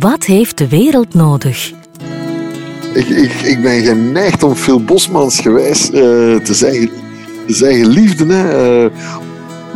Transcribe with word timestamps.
Wat 0.00 0.24
heeft 0.24 0.58
de 0.58 0.68
wereld 0.68 1.14
nodig? 1.14 1.72
Ik, 2.94 3.08
ik, 3.08 3.32
ik 3.32 3.62
ben 3.62 3.82
geneigd 3.82 4.42
om 4.42 4.56
veel 4.56 4.84
Bosmans 4.84 5.40
gewijs 5.40 5.90
uh, 5.90 5.92
te, 6.36 6.54
zeggen, 6.54 6.90
te 7.46 7.54
zeggen: 7.54 7.86
liefde, 7.86 8.32
hè, 8.32 8.84
uh, 8.84 8.90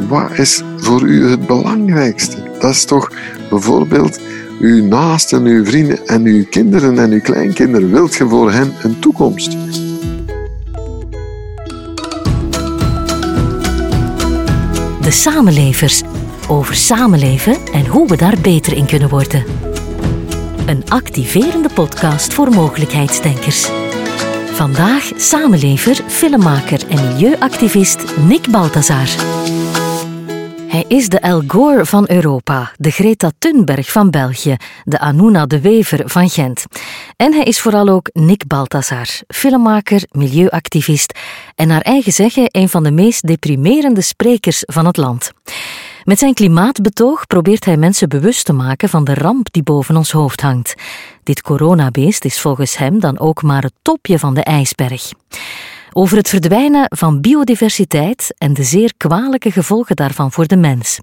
wat 0.09 0.39
is 0.39 0.63
voor 0.77 1.03
u 1.03 1.29
het 1.31 1.47
belangrijkste? 1.47 2.37
Dat 2.59 2.71
is 2.71 2.85
toch 2.85 3.13
bijvoorbeeld 3.51 4.21
uw 4.61 4.85
naasten, 4.85 5.45
uw 5.45 5.65
vrienden 5.65 6.07
en 6.07 6.25
uw 6.25 6.45
kinderen 6.51 6.99
en 6.99 7.11
uw 7.11 7.21
kleinkinderen. 7.21 7.91
Wilt 7.91 8.15
je 8.15 8.29
voor 8.29 8.53
hen 8.53 8.73
een 8.83 8.99
toekomst? 8.99 9.51
De 15.01 15.11
samenlevers. 15.11 16.03
Over 16.49 16.75
samenleven 16.75 17.57
en 17.73 17.87
hoe 17.87 18.09
we 18.09 18.17
daar 18.17 18.37
beter 18.43 18.77
in 18.77 18.87
kunnen 18.87 19.09
worden. 19.09 19.64
Een 20.67 20.91
activerende 20.91 21.69
podcast 21.75 22.35
voor 22.35 22.49
mogelijkheidsdenkers. 22.49 23.71
Vandaag 24.53 25.11
samenlever, 25.17 25.95
filmmaker 25.95 26.89
en 26.89 27.07
milieuactivist 27.07 28.17
Nick 28.17 28.51
Balthazar. 28.51 29.07
Hij 30.69 30.85
is 30.89 31.09
de 31.09 31.19
El 31.19 31.43
Gore 31.47 31.87
van 31.87 32.05
Europa, 32.09 32.73
de 32.77 32.91
Greta 32.91 33.31
Thunberg 33.39 33.93
van 33.93 34.11
België, 34.11 34.57
de 34.85 34.99
Anuna 34.99 35.47
de 35.47 35.61
Wever 35.61 36.09
van 36.09 36.29
Gent. 36.29 36.65
En 37.17 37.33
hij 37.33 37.45
is 37.45 37.61
vooral 37.61 37.89
ook 37.89 38.11
Nick 38.13 38.47
Balthazar, 38.47 39.09
filmmaker, 39.29 40.03
milieuactivist 40.11 41.19
en 41.55 41.69
naar 41.69 41.81
eigen 41.81 42.13
zeggen 42.13 42.49
een 42.51 42.69
van 42.69 42.83
de 42.83 42.91
meest 42.91 43.27
deprimerende 43.27 44.03
sprekers 44.03 44.63
van 44.67 44.87
het 44.87 44.97
land. 44.97 45.33
Met 46.05 46.19
zijn 46.19 46.35
klimaatbetoog 46.35 47.27
probeert 47.27 47.65
hij 47.65 47.77
mensen 47.77 48.09
bewust 48.09 48.45
te 48.45 48.53
maken 48.53 48.89
van 48.89 49.05
de 49.05 49.15
ramp 49.15 49.53
die 49.53 49.63
boven 49.63 49.97
ons 49.97 50.11
hoofd 50.11 50.41
hangt. 50.41 50.75
Dit 51.23 51.41
coronabeest 51.43 52.25
is 52.25 52.41
volgens 52.41 52.77
hem 52.77 53.01
dan 53.01 53.19
ook 53.19 53.43
maar 53.43 53.63
het 53.63 53.73
topje 53.83 54.19
van 54.19 54.35
de 54.35 54.43
ijsberg. 54.43 55.13
Over 55.93 56.17
het 56.17 56.29
verdwijnen 56.29 56.87
van 56.89 57.21
biodiversiteit 57.21 58.35
en 58.39 58.55
de 58.55 58.63
zeer 58.63 58.93
kwalijke 58.97 59.51
gevolgen 59.51 59.97
daarvan 59.97 60.33
voor 60.33 60.47
de 60.47 60.57
mens. 60.57 60.99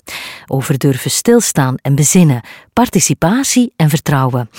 Over 0.47 0.77
durven 0.77 1.11
stilstaan 1.11 1.75
en 1.81 1.95
bezinnen, 1.95 2.41
participatie 2.73 3.73
en 3.75 3.89
vertrouwen. 3.89 4.49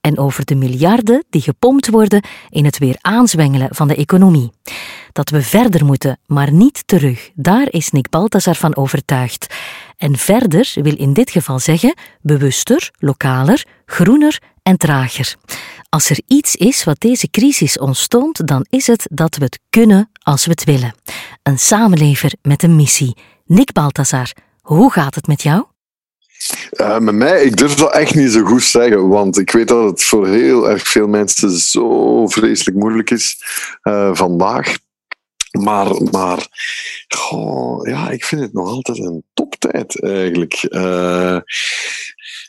En 0.00 0.18
over 0.18 0.44
de 0.44 0.54
miljarden 0.54 1.24
die 1.30 1.42
gepompt 1.42 1.88
worden 1.88 2.24
in 2.50 2.64
het 2.64 2.78
weer 2.78 2.96
aanzwengelen 3.00 3.74
van 3.74 3.88
de 3.88 3.96
economie. 3.96 4.52
Dat 5.12 5.30
we 5.30 5.42
verder 5.42 5.84
moeten, 5.84 6.18
maar 6.26 6.52
niet 6.52 6.82
terug. 6.86 7.30
Daar 7.34 7.66
is 7.70 7.90
Nick 7.90 8.10
Balthazar 8.10 8.54
van 8.54 8.76
overtuigd. 8.76 9.54
En 10.02 10.16
verder 10.16 10.72
wil 10.74 10.96
in 10.96 11.12
dit 11.12 11.30
geval 11.30 11.58
zeggen 11.58 11.94
bewuster, 12.20 12.90
lokaler, 12.98 13.66
groener 13.86 14.40
en 14.62 14.76
trager. 14.76 15.34
Als 15.88 16.10
er 16.10 16.20
iets 16.26 16.56
is 16.56 16.84
wat 16.84 17.00
deze 17.00 17.30
crisis 17.30 17.78
ons 17.78 18.08
toont, 18.08 18.46
dan 18.46 18.66
is 18.68 18.86
het 18.86 19.06
dat 19.10 19.36
we 19.36 19.44
het 19.44 19.58
kunnen 19.70 20.10
als 20.22 20.44
we 20.44 20.50
het 20.50 20.64
willen. 20.64 20.94
Een 21.42 21.58
samenlever 21.58 22.32
met 22.42 22.62
een 22.62 22.76
missie. 22.76 23.16
Nick 23.46 23.72
Balthazar, 23.72 24.32
hoe 24.60 24.92
gaat 24.92 25.14
het 25.14 25.26
met 25.26 25.42
jou? 25.42 25.64
Uh, 26.72 26.98
met 26.98 27.14
mij, 27.14 27.42
ik 27.42 27.56
durf 27.56 27.74
dat 27.74 27.92
echt 27.92 28.14
niet 28.14 28.32
zo 28.32 28.44
goed 28.44 28.62
zeggen, 28.62 29.08
want 29.08 29.38
ik 29.38 29.50
weet 29.50 29.68
dat 29.68 29.90
het 29.90 30.02
voor 30.02 30.28
heel 30.28 30.70
erg 30.70 30.88
veel 30.88 31.06
mensen 31.06 31.50
zo 31.50 32.26
vreselijk 32.28 32.76
moeilijk 32.76 33.10
is 33.10 33.36
uh, 33.82 34.10
vandaag. 34.12 34.76
Maar, 35.60 36.02
maar 36.10 36.48
goh, 37.08 37.86
ja, 37.86 38.10
ik 38.10 38.24
vind 38.24 38.40
het 38.40 38.52
nog 38.52 38.68
altijd 38.68 38.98
een 38.98 39.24
toptijd 39.34 40.02
eigenlijk. 40.02 40.66
Uh, 40.70 41.38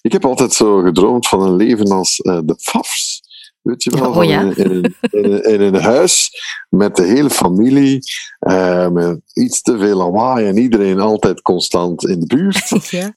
ik 0.02 0.12
heb 0.12 0.26
altijd 0.26 0.54
zo 0.54 0.82
gedroomd 0.82 1.28
van 1.28 1.42
een 1.42 1.56
leven 1.56 1.92
als 1.92 2.16
de 2.18 2.56
Fafs. 2.58 3.22
Weet 3.64 3.84
je 3.84 3.92
wel, 3.92 4.12
oh, 4.12 4.24
ja? 4.24 4.42
in, 4.42 4.56
in, 4.56 4.96
in, 5.12 5.44
in, 5.44 5.62
een 5.62 5.82
huis 5.82 6.32
met 6.70 6.96
de 6.96 7.04
hele 7.04 7.30
familie, 7.30 8.00
uh, 8.40 8.90
met 8.90 9.22
iets 9.34 9.62
te 9.62 9.78
veel 9.78 9.98
lawaai 9.98 10.48
en 10.48 10.58
iedereen 10.58 11.00
altijd 11.00 11.42
constant 11.42 12.08
in 12.08 12.20
de 12.20 12.26
buurt. 12.26 12.70
Ja. 12.90 13.16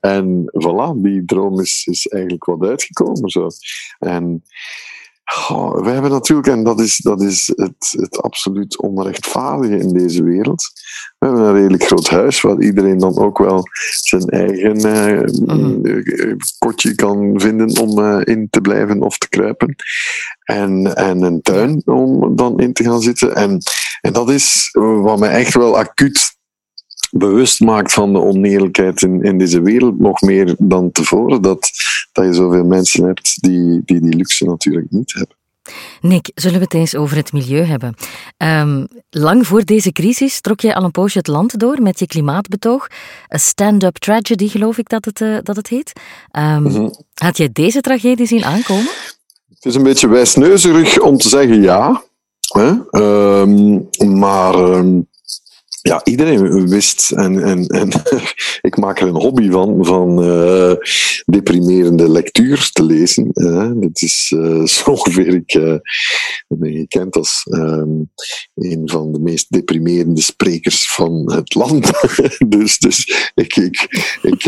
En 0.00 0.50
voilà, 0.52 1.02
die 1.02 1.24
droom 1.24 1.60
is, 1.60 1.86
is 1.90 2.06
eigenlijk 2.06 2.44
wat 2.44 2.62
uitgekomen. 2.62 3.30
Zo. 3.30 3.48
En 3.98 4.44
Oh, 5.36 5.84
we 5.84 5.90
hebben 5.90 6.10
natuurlijk, 6.10 6.48
en 6.48 6.64
dat 6.64 6.80
is, 6.80 6.96
dat 6.96 7.22
is 7.22 7.52
het, 7.56 7.94
het 8.00 8.22
absoluut 8.22 8.80
onrechtvaardige 8.80 9.78
in 9.78 9.92
deze 9.92 10.22
wereld. 10.22 10.70
We 11.18 11.26
hebben 11.26 11.44
een 11.44 11.54
redelijk 11.54 11.82
groot 11.82 12.08
huis 12.08 12.40
waar 12.40 12.60
iedereen 12.60 12.98
dan 12.98 13.18
ook 13.18 13.38
wel 13.38 13.62
zijn 13.90 14.24
eigen 14.24 14.86
uh, 14.86 15.56
mm. 15.56 16.36
kotje 16.58 16.94
kan 16.94 17.40
vinden 17.40 17.80
om 17.80 17.98
uh, 17.98 18.20
in 18.24 18.46
te 18.50 18.60
blijven 18.60 19.02
of 19.02 19.18
te 19.18 19.28
kruipen. 19.28 19.74
En, 20.42 20.94
en 20.96 21.22
een 21.22 21.42
tuin 21.42 21.82
om 21.84 22.36
dan 22.36 22.58
in 22.58 22.72
te 22.72 22.84
gaan 22.84 23.00
zitten. 23.00 23.34
En, 23.34 23.58
en 24.00 24.12
dat 24.12 24.30
is 24.30 24.68
wat 24.72 25.18
mij 25.18 25.30
echt 25.30 25.54
wel 25.54 25.78
acuut 25.78 26.37
bewust 27.10 27.60
maakt 27.60 27.92
van 27.92 28.12
de 28.12 28.20
oneerlijkheid 28.20 29.02
in, 29.02 29.22
in 29.22 29.38
deze 29.38 29.62
wereld, 29.62 29.98
nog 29.98 30.20
meer 30.20 30.54
dan 30.58 30.92
tevoren, 30.92 31.42
dat, 31.42 31.70
dat 32.12 32.24
je 32.24 32.32
zoveel 32.32 32.64
mensen 32.64 33.04
hebt 33.04 33.42
die, 33.42 33.82
die 33.84 34.00
die 34.00 34.16
luxe 34.16 34.44
natuurlijk 34.44 34.86
niet 34.90 35.12
hebben. 35.12 35.36
Nick, 36.00 36.30
zullen 36.34 36.58
we 36.58 36.64
het 36.64 36.74
eens 36.74 36.94
over 36.94 37.16
het 37.16 37.32
milieu 37.32 37.62
hebben? 37.62 37.94
Um, 38.36 38.86
lang 39.10 39.46
voor 39.46 39.64
deze 39.64 39.92
crisis 39.92 40.40
trok 40.40 40.60
jij 40.60 40.74
al 40.74 40.84
een 40.84 40.90
poosje 40.90 41.18
het 41.18 41.26
land 41.26 41.58
door 41.58 41.82
met 41.82 41.98
je 41.98 42.06
klimaatbetoog. 42.06 42.86
Een 43.28 43.40
stand-up 43.40 43.96
tragedy, 43.96 44.48
geloof 44.48 44.78
ik 44.78 44.88
dat 44.88 45.04
het, 45.04 45.20
uh, 45.20 45.38
dat 45.42 45.56
het 45.56 45.68
heet. 45.68 45.92
Um. 46.38 46.90
Had 47.14 47.36
jij 47.36 47.48
deze 47.52 47.80
tragedie 47.80 48.26
zien 48.26 48.44
aankomen? 48.44 48.90
Het 49.54 49.64
is 49.64 49.74
een 49.74 49.82
beetje 49.82 50.08
wijsneuzerig 50.08 51.00
om 51.00 51.16
te 51.16 51.28
zeggen 51.28 51.62
ja. 51.62 52.02
Hè? 52.48 53.00
Um, 53.00 53.88
maar 54.18 54.54
ja, 55.82 56.04
iedereen 56.04 56.68
wist. 56.68 57.10
En, 57.10 57.42
en, 57.42 57.66
en 57.66 57.88
ik 58.68 58.76
maak 58.76 59.00
er 59.00 59.08
een 59.08 59.20
hobby 59.20 59.50
van, 59.50 59.84
van 59.84 60.24
uh, 60.24 60.72
deprimerende 61.24 62.08
lectuur 62.10 62.70
te 62.72 62.84
lezen. 62.84 63.30
Dat 63.80 64.02
is 64.02 64.32
uh, 64.36 64.64
zo 64.74 64.90
ongeveer, 64.90 65.34
ik 65.34 65.80
ben 66.48 66.72
gekend 66.72 67.16
als 67.16 67.46
um, 67.50 68.10
een 68.54 68.82
van 68.84 69.12
de 69.12 69.20
meest 69.20 69.46
deprimerende 69.52 70.22
sprekers 70.22 70.92
van 70.92 71.32
het 71.32 71.54
land. 71.54 71.90
dus, 72.48 72.78
dus 72.78 73.30
ik, 73.34 73.56
ik, 73.56 73.86
ik 74.22 74.44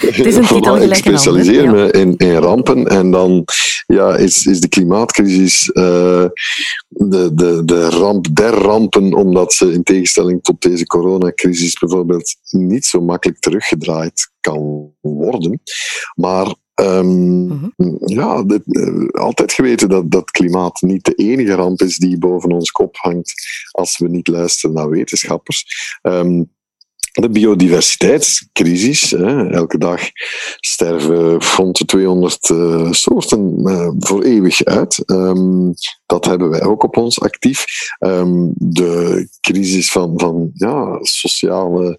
het 0.00 0.26
is 0.26 0.36
een 0.36 0.46
titel 0.46 0.82
Ik 0.82 0.94
specialiseer 0.94 1.70
me 1.70 1.90
in, 1.90 2.16
in, 2.16 2.36
rampen 2.36 2.86
en 2.86 3.10
dan 3.10 3.44
ja, 3.86 4.16
is, 4.16 4.46
is 4.46 4.60
de 4.60 4.68
klimaatcrisis 4.68 5.70
uh, 5.72 6.24
de, 6.88 7.34
de, 7.34 7.62
de 7.64 7.88
ramp 7.88 8.26
der 8.32 8.52
rampen, 8.52 9.14
omdat 9.14 9.52
ze 9.52 9.72
in 9.72 9.82
tegenstelling 9.82 10.42
tot 10.42 10.62
deze 10.62 10.86
coronacrisis 10.86 11.78
bijvoorbeeld 11.78 12.34
niet 12.50 12.86
zo 12.86 13.00
makkelijk 13.00 13.38
teruggedraaid 13.38 14.30
kan 14.40 14.92
worden. 15.00 15.62
Maar 16.14 16.54
Um, 16.80 17.06
mm-hmm. 17.06 17.98
Ja, 18.04 18.42
dit, 18.42 18.62
uh, 18.66 19.08
altijd 19.08 19.52
geweten 19.52 19.88
dat, 19.88 20.10
dat 20.10 20.30
klimaat 20.30 20.80
niet 20.80 21.04
de 21.04 21.14
enige 21.14 21.54
ramp 21.54 21.80
is 21.80 21.96
die 21.96 22.18
boven 22.18 22.52
ons 22.52 22.70
kop 22.70 22.96
hangt 22.96 23.32
als 23.70 23.98
we 23.98 24.08
niet 24.08 24.28
luisteren 24.28 24.76
naar 24.76 24.88
wetenschappers. 24.88 25.64
Um, 26.02 26.50
de 27.10 27.30
biodiversiteitscrisis. 27.30 29.10
Hè. 29.10 29.50
Elke 29.50 29.78
dag 29.78 30.00
sterven 30.60 31.42
rond 31.42 31.78
de 31.78 31.84
200 31.84 32.48
uh, 32.48 32.92
soorten 32.92 33.60
uh, 33.64 33.90
voor 33.98 34.22
eeuwig 34.22 34.64
uit. 34.64 35.02
Um, 35.06 35.72
dat 36.06 36.24
hebben 36.24 36.50
wij 36.50 36.62
ook 36.62 36.82
op 36.82 36.96
ons 36.96 37.20
actief. 37.20 37.64
Um, 37.98 38.52
de 38.56 39.28
crisis 39.40 39.90
van, 39.90 40.18
van 40.18 40.50
ja, 40.54 40.98
sociale 41.00 41.96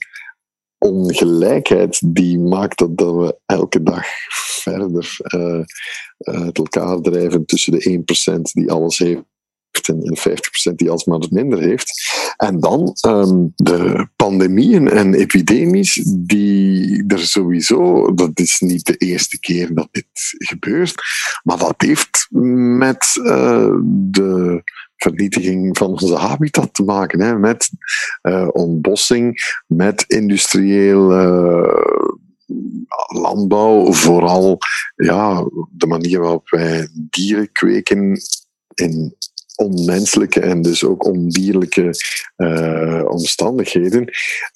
ongelijkheid 0.78 2.02
die 2.06 2.40
maakt 2.40 2.78
dat, 2.78 2.98
dat 2.98 3.16
we 3.16 3.38
elke 3.46 3.84
dag 3.84 4.06
verder 4.62 5.18
uh, 5.36 5.64
uit 6.20 6.58
elkaar 6.58 7.00
drijven 7.02 7.46
tussen 7.46 7.72
de 7.72 8.04
1% 8.38 8.42
die 8.42 8.72
alles 8.72 8.98
heeft 8.98 9.22
en 9.80 10.18
50% 10.72 10.76
die 10.76 10.90
alsmaar 10.90 11.20
minder 11.30 11.60
heeft. 11.60 11.92
En 12.38 12.60
dan 12.60 12.96
um, 13.08 13.54
de 13.56 14.08
pandemieën 14.16 14.90
en 14.90 15.14
epidemies, 15.14 16.04
die 16.18 17.04
er 17.08 17.20
sowieso, 17.20 18.14
dat 18.14 18.40
is 18.40 18.60
niet 18.60 18.86
de 18.86 18.96
eerste 18.96 19.40
keer 19.40 19.74
dat 19.74 19.88
dit 19.92 20.06
gebeurt, 20.38 20.94
maar 21.44 21.58
dat 21.58 21.74
heeft 21.78 22.28
met 22.78 23.16
uh, 23.16 23.76
de 23.86 24.64
vernietiging 24.96 25.78
van 25.78 25.88
onze 25.88 26.16
habitat 26.16 26.74
te 26.74 26.84
maken, 26.84 27.22
hè, 27.22 27.38
met 27.38 27.70
uh, 28.22 28.48
ontbossing, 28.52 29.56
met 29.68 30.04
industrieel 30.08 31.10
landbouw, 33.08 33.94
vooral 33.94 34.58
ja, 34.96 35.50
de 35.72 35.88
manier 35.88 36.20
waarop 36.20 36.50
wij 36.50 36.90
dieren 36.94 37.52
kweken 37.52 38.22
in 38.74 39.16
onmenselijke 39.62 40.40
en 40.40 40.62
dus 40.62 40.84
ook 40.84 41.06
ondierlijke 41.06 41.96
uh, 42.38 43.02
omstandigheden. 43.08 44.06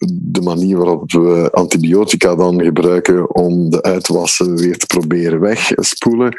De 0.09 0.41
manier 0.41 0.77
waarop 0.77 1.11
we 1.11 1.49
antibiotica 1.51 2.35
dan 2.35 2.63
gebruiken 2.63 3.35
om 3.35 3.69
de 3.69 3.81
uitwassen 3.81 4.57
weer 4.57 4.77
te 4.77 4.85
proberen 4.85 5.39
wegspoelen. 5.39 6.35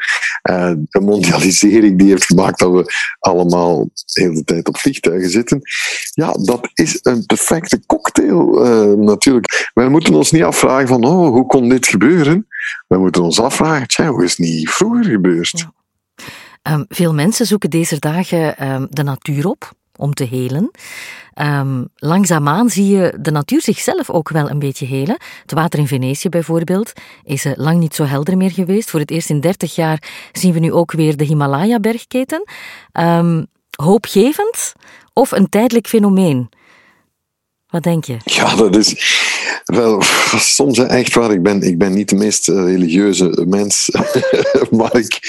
Uh, 0.49 0.71
de 0.89 0.99
mondialisering 0.99 1.99
die 1.99 2.09
heeft 2.09 2.25
gemaakt 2.25 2.59
dat 2.59 2.71
we 2.71 2.93
allemaal 3.19 3.89
de 3.93 4.21
hele 4.21 4.43
tijd 4.43 4.67
op 4.67 4.77
vliegtuigen 4.77 5.29
zitten. 5.29 5.61
Ja, 6.13 6.31
dat 6.31 6.69
is 6.73 6.99
een 7.01 7.25
perfecte 7.25 7.81
cocktail 7.85 8.65
uh, 8.65 9.05
natuurlijk. 9.05 9.71
Wij 9.73 9.89
moeten 9.89 10.13
ons 10.13 10.31
niet 10.31 10.43
afvragen 10.43 10.87
van, 10.87 11.05
oh, 11.05 11.29
hoe 11.29 11.45
kon 11.45 11.69
dit 11.69 11.87
gebeuren? 11.87 12.47
Wij 12.87 12.97
moeten 12.97 13.21
ons 13.21 13.39
afvragen, 13.39 13.87
tja, 13.87 14.07
hoe 14.07 14.23
is 14.23 14.29
het 14.29 14.39
niet 14.39 14.69
vroeger 14.69 15.05
gebeurd? 15.05 15.67
Um, 16.71 16.85
veel 16.89 17.13
mensen 17.13 17.45
zoeken 17.45 17.69
deze 17.69 17.99
dagen 17.99 18.71
um, 18.73 18.87
de 18.89 19.03
natuur 19.03 19.47
op 19.47 19.71
om 19.95 20.13
te 20.13 20.23
helen. 20.23 20.71
Um, 21.41 21.87
langzaamaan 21.95 22.69
zie 22.69 22.87
je 22.87 23.17
de 23.19 23.31
natuur 23.31 23.61
zichzelf 23.61 24.09
ook 24.09 24.29
wel 24.29 24.49
een 24.49 24.59
beetje 24.59 24.85
helen. 24.85 25.17
Het 25.41 25.51
water 25.51 25.79
in 25.79 25.87
Venetië 25.87 26.29
bijvoorbeeld 26.29 26.93
is 27.23 27.45
uh, 27.45 27.51
lang 27.55 27.79
niet 27.79 27.95
zo 27.95 28.03
helder 28.03 28.37
meer 28.37 28.51
geweest. 28.51 28.89
Voor 28.89 28.99
het 28.99 29.11
eerst 29.11 29.29
in 29.29 29.39
30 29.39 29.75
jaar 29.75 30.03
zien 30.31 30.53
we 30.53 30.59
nu 30.59 30.73
ook 30.73 30.91
weer 30.91 31.17
de 31.17 31.23
Himalaya-bergketen. 31.23 32.43
hoopgevend 33.75 34.73
of 35.13 35.31
een 35.31 35.49
tijdelijk 35.49 35.87
fenomeen? 35.87 36.49
Wat 37.67 37.83
denk 37.83 38.05
je? 38.05 38.17
Ja, 38.23 38.55
dat 38.55 38.75
is 38.75 38.93
wel 39.65 40.01
soms 40.57 40.79
echt 40.79 41.13
waar. 41.13 41.31
Ik 41.31 41.43
ben, 41.43 41.61
ik 41.61 41.77
ben 41.77 41.93
niet 41.93 42.09
de 42.09 42.15
meest 42.15 42.49
eh, 42.49 42.55
religieuze 42.55 43.45
mens, 43.47 43.89
maar 44.77 44.95
ik, 44.97 45.19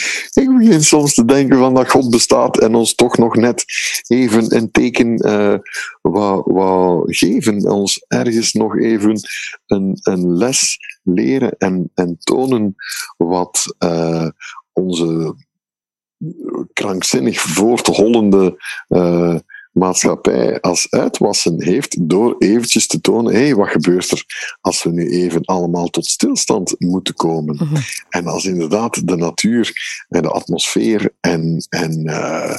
begin 0.59 0.83
soms 0.83 1.15
te 1.15 1.25
denken 1.25 1.59
van 1.59 1.75
dat 1.75 1.91
God 1.91 2.11
bestaat 2.11 2.59
en 2.59 2.75
ons 2.75 2.95
toch 2.95 3.17
nog 3.17 3.37
net 3.37 3.65
even 4.07 4.57
een 4.57 4.71
teken 4.71 5.27
uh, 5.27 5.55
wou, 6.03 6.53
wou 6.53 7.15
geven. 7.15 7.71
Ons 7.71 8.05
ergens 8.09 8.53
nog 8.53 8.79
even 8.79 9.21
een, 9.67 9.99
een 10.03 10.37
les 10.37 10.79
leren 11.03 11.55
en, 11.59 11.91
en 11.95 12.17
tonen 12.19 12.75
wat 13.17 13.77
uh, 13.79 14.29
onze 14.73 15.35
krankzinnig 16.73 17.41
voorthollende 17.41 18.57
maatschappij 19.73 20.61
als 20.61 20.87
uitwassen 20.91 21.63
heeft 21.63 22.09
door 22.09 22.37
eventjes 22.39 22.87
te 22.87 23.01
tonen, 23.01 23.33
hé, 23.33 23.41
hey, 23.41 23.55
wat 23.55 23.69
gebeurt 23.69 24.11
er 24.11 24.25
als 24.61 24.83
we 24.83 24.91
nu 24.91 25.11
even 25.11 25.45
allemaal 25.45 25.89
tot 25.89 26.07
stilstand 26.07 26.75
moeten 26.79 27.15
komen? 27.15 27.55
Mhm. 27.55 27.77
En 28.09 28.27
als 28.27 28.45
inderdaad 28.45 29.09
de 29.09 29.17
natuur 29.17 29.73
en 30.09 30.23
de 30.23 30.31
atmosfeer 30.31 31.13
en, 31.21 31.67
en, 31.69 32.09
uh, 32.09 32.57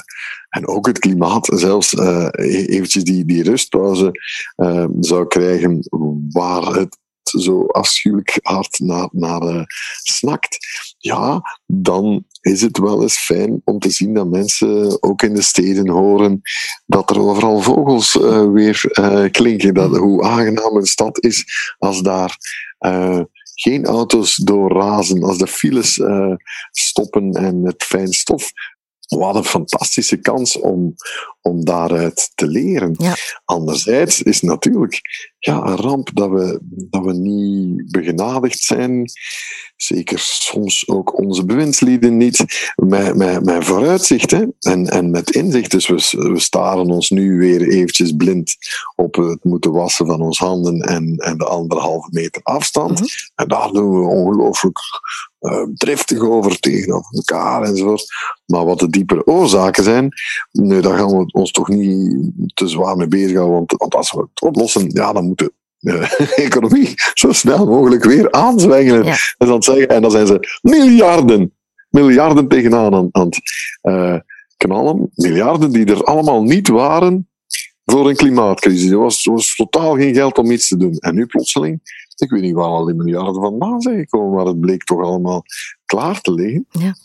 en 0.50 0.68
ook 0.68 0.88
het 0.88 1.00
klimaat 1.00 1.50
zelfs 1.56 1.94
uh, 1.94 2.28
eventjes 2.66 3.04
die, 3.04 3.26
die 3.26 3.44
rustpauze 3.44 4.12
uh, 4.58 4.86
zou 5.00 5.28
krijgen 5.28 5.88
waar 6.30 6.74
het 6.74 6.98
zo 7.24 7.66
afschuwelijk 7.66 8.40
hard 8.42 8.80
naar, 8.80 9.10
naar 9.12 9.66
snakt, 10.04 10.58
ja, 11.00 11.42
dan 11.66 12.26
is 12.42 12.62
het 12.62 12.78
wel 12.78 13.02
eens 13.02 13.18
fijn 13.18 13.62
om 13.64 13.80
te 13.80 13.90
zien 13.90 14.14
dat 14.14 14.30
mensen 14.30 15.04
ook 15.04 15.22
in 15.22 15.34
de 15.34 15.42
steden 15.42 15.90
horen 15.90 16.42
dat 16.86 17.10
er 17.10 17.20
overal 17.20 17.60
vogels 17.60 18.16
uh, 18.16 18.52
weer 18.52 18.84
uh, 19.00 19.32
klinken. 19.32 19.74
Dat, 19.74 19.98
hoe 19.98 20.24
aangenaam 20.24 20.76
een 20.76 20.86
stad 20.86 21.24
is 21.24 21.46
als 21.78 22.02
daar 22.02 22.38
geen 23.54 23.86
auto's 23.86 24.36
doorrazen, 24.36 25.24
als 25.24 25.38
de 25.38 25.48
files 25.48 26.02
stoppen 26.72 27.32
en 27.32 27.66
het 27.66 27.84
fijn 27.84 28.14
stof 28.14 28.52
wat 29.18 29.36
een 29.36 29.44
fantastische 29.44 30.18
kans 30.18 30.60
om, 30.60 30.96
om 31.42 31.66
daaruit 31.66 32.32
te 32.36 32.48
leren. 32.48 32.96
Ja. 32.98 33.16
Anderzijds 33.46 34.22
is 34.22 34.42
natuurlijk 34.42 35.02
ja, 35.40 35.66
een 35.66 35.76
ramp 35.76 36.10
dat 36.14 36.30
we, 36.30 36.60
dat 36.90 37.04
we 37.04 37.14
niet 37.14 37.92
begenadigd 37.92 38.60
zijn. 38.60 39.12
Zeker 39.76 40.20
soms 40.20 40.88
ook 40.88 41.18
onze 41.18 41.46
bewindslieden 41.46 42.18
niet. 42.18 42.46
Met, 42.76 43.16
met, 43.16 43.46
met 43.46 43.66
vooruitzicht 43.66 44.32
hè, 44.32 44.46
en, 44.60 44.88
en 44.88 45.12
met 45.12 45.30
inzicht. 45.30 45.72
Dus 45.72 45.88
we, 45.88 46.30
we 46.32 46.40
staren 46.40 46.86
ons 46.86 47.10
nu 47.10 47.38
weer 47.38 47.70
eventjes 47.70 48.12
blind 48.12 48.56
op 48.96 49.16
het 49.16 49.44
moeten 49.44 49.72
wassen 49.72 50.06
van 50.06 50.22
onze 50.22 50.46
handen 50.46 50.80
en, 50.80 51.16
en 51.18 51.38
de 51.38 51.46
anderhalve 51.46 52.10
meter 52.12 52.42
afstand. 52.44 53.00
Mhm. 53.00 53.10
En 53.36 53.48
daar 53.48 53.72
doen 53.72 54.00
we 54.00 54.08
ongelooflijk 54.08 54.80
uh, 55.40 55.64
driftig 55.74 56.20
over 56.20 56.60
tegenover 56.60 57.16
elkaar 57.16 57.62
enzovoort. 57.62 58.06
Maar 58.46 58.66
wat 58.66 58.80
de 58.80 58.90
diepere 58.90 59.26
oorzaken 59.26 59.84
zijn, 59.84 60.10
nee, 60.52 60.82
daar 60.82 60.98
gaan 60.98 61.18
we 61.18 61.29
ons 61.34 61.52
toch 61.52 61.68
niet 61.68 62.32
te 62.54 62.68
zwaar 62.68 62.98
mee 62.98 63.08
bezighouden. 63.08 63.56
Want, 63.56 63.72
want 63.78 63.96
als 63.96 64.12
we 64.12 64.20
het 64.20 64.42
oplossen, 64.42 64.90
ja, 64.90 65.14
dan 65.14 65.26
moet 65.26 65.50
de 65.78 66.16
economie 66.46 66.94
zo 67.14 67.32
snel 67.32 67.66
mogelijk 67.66 68.04
weer 68.04 68.32
aanzwengelen. 68.32 69.06
En, 69.38 69.48
dan 69.48 69.64
zeggen, 69.64 69.88
en 69.88 70.02
dan 70.02 70.12
zijn 70.12 70.28
ze 70.28 70.60
miljarden, 70.62 71.54
miljarden 71.90 72.48
tegenaan 72.48 72.94
aan, 72.94 73.10
aan 73.12 73.26
het 73.26 73.40
uh, 73.82 74.20
knallen. 74.58 75.10
Miljarden 75.16 75.72
die 75.72 75.86
er 75.86 76.04
allemaal 76.04 76.44
niet 76.44 76.68
waren 76.68 77.30
voor 77.86 78.10
een 78.10 78.16
klimaatcrisis. 78.16 78.92
Er 78.92 78.98
was, 78.98 79.26
er 79.26 79.32
was 79.32 79.56
totaal 79.56 79.96
geen 79.96 80.14
geld 80.14 80.38
om 80.38 80.52
iets 80.52 80.68
te 80.68 80.78
doen. 80.78 80.98
En 80.98 81.16
nu 81.16 81.26
plotseling 81.26 81.82
ik 82.22 82.30
weet 82.30 82.42
niet 82.42 82.54
waar 82.54 82.66
al 82.66 82.86
die 82.86 82.96
miljarden 82.96 83.42
vandaan 83.42 83.82
zijn 83.82 84.00
gekomen, 84.00 84.36
maar 84.36 84.46
het 84.46 84.60
bleek 84.60 84.84
toch 84.84 85.02
allemaal 85.02 85.44
klaar 85.86 86.22
te 86.22 86.34
liggen. 86.34 86.66
Ja. 86.70 86.96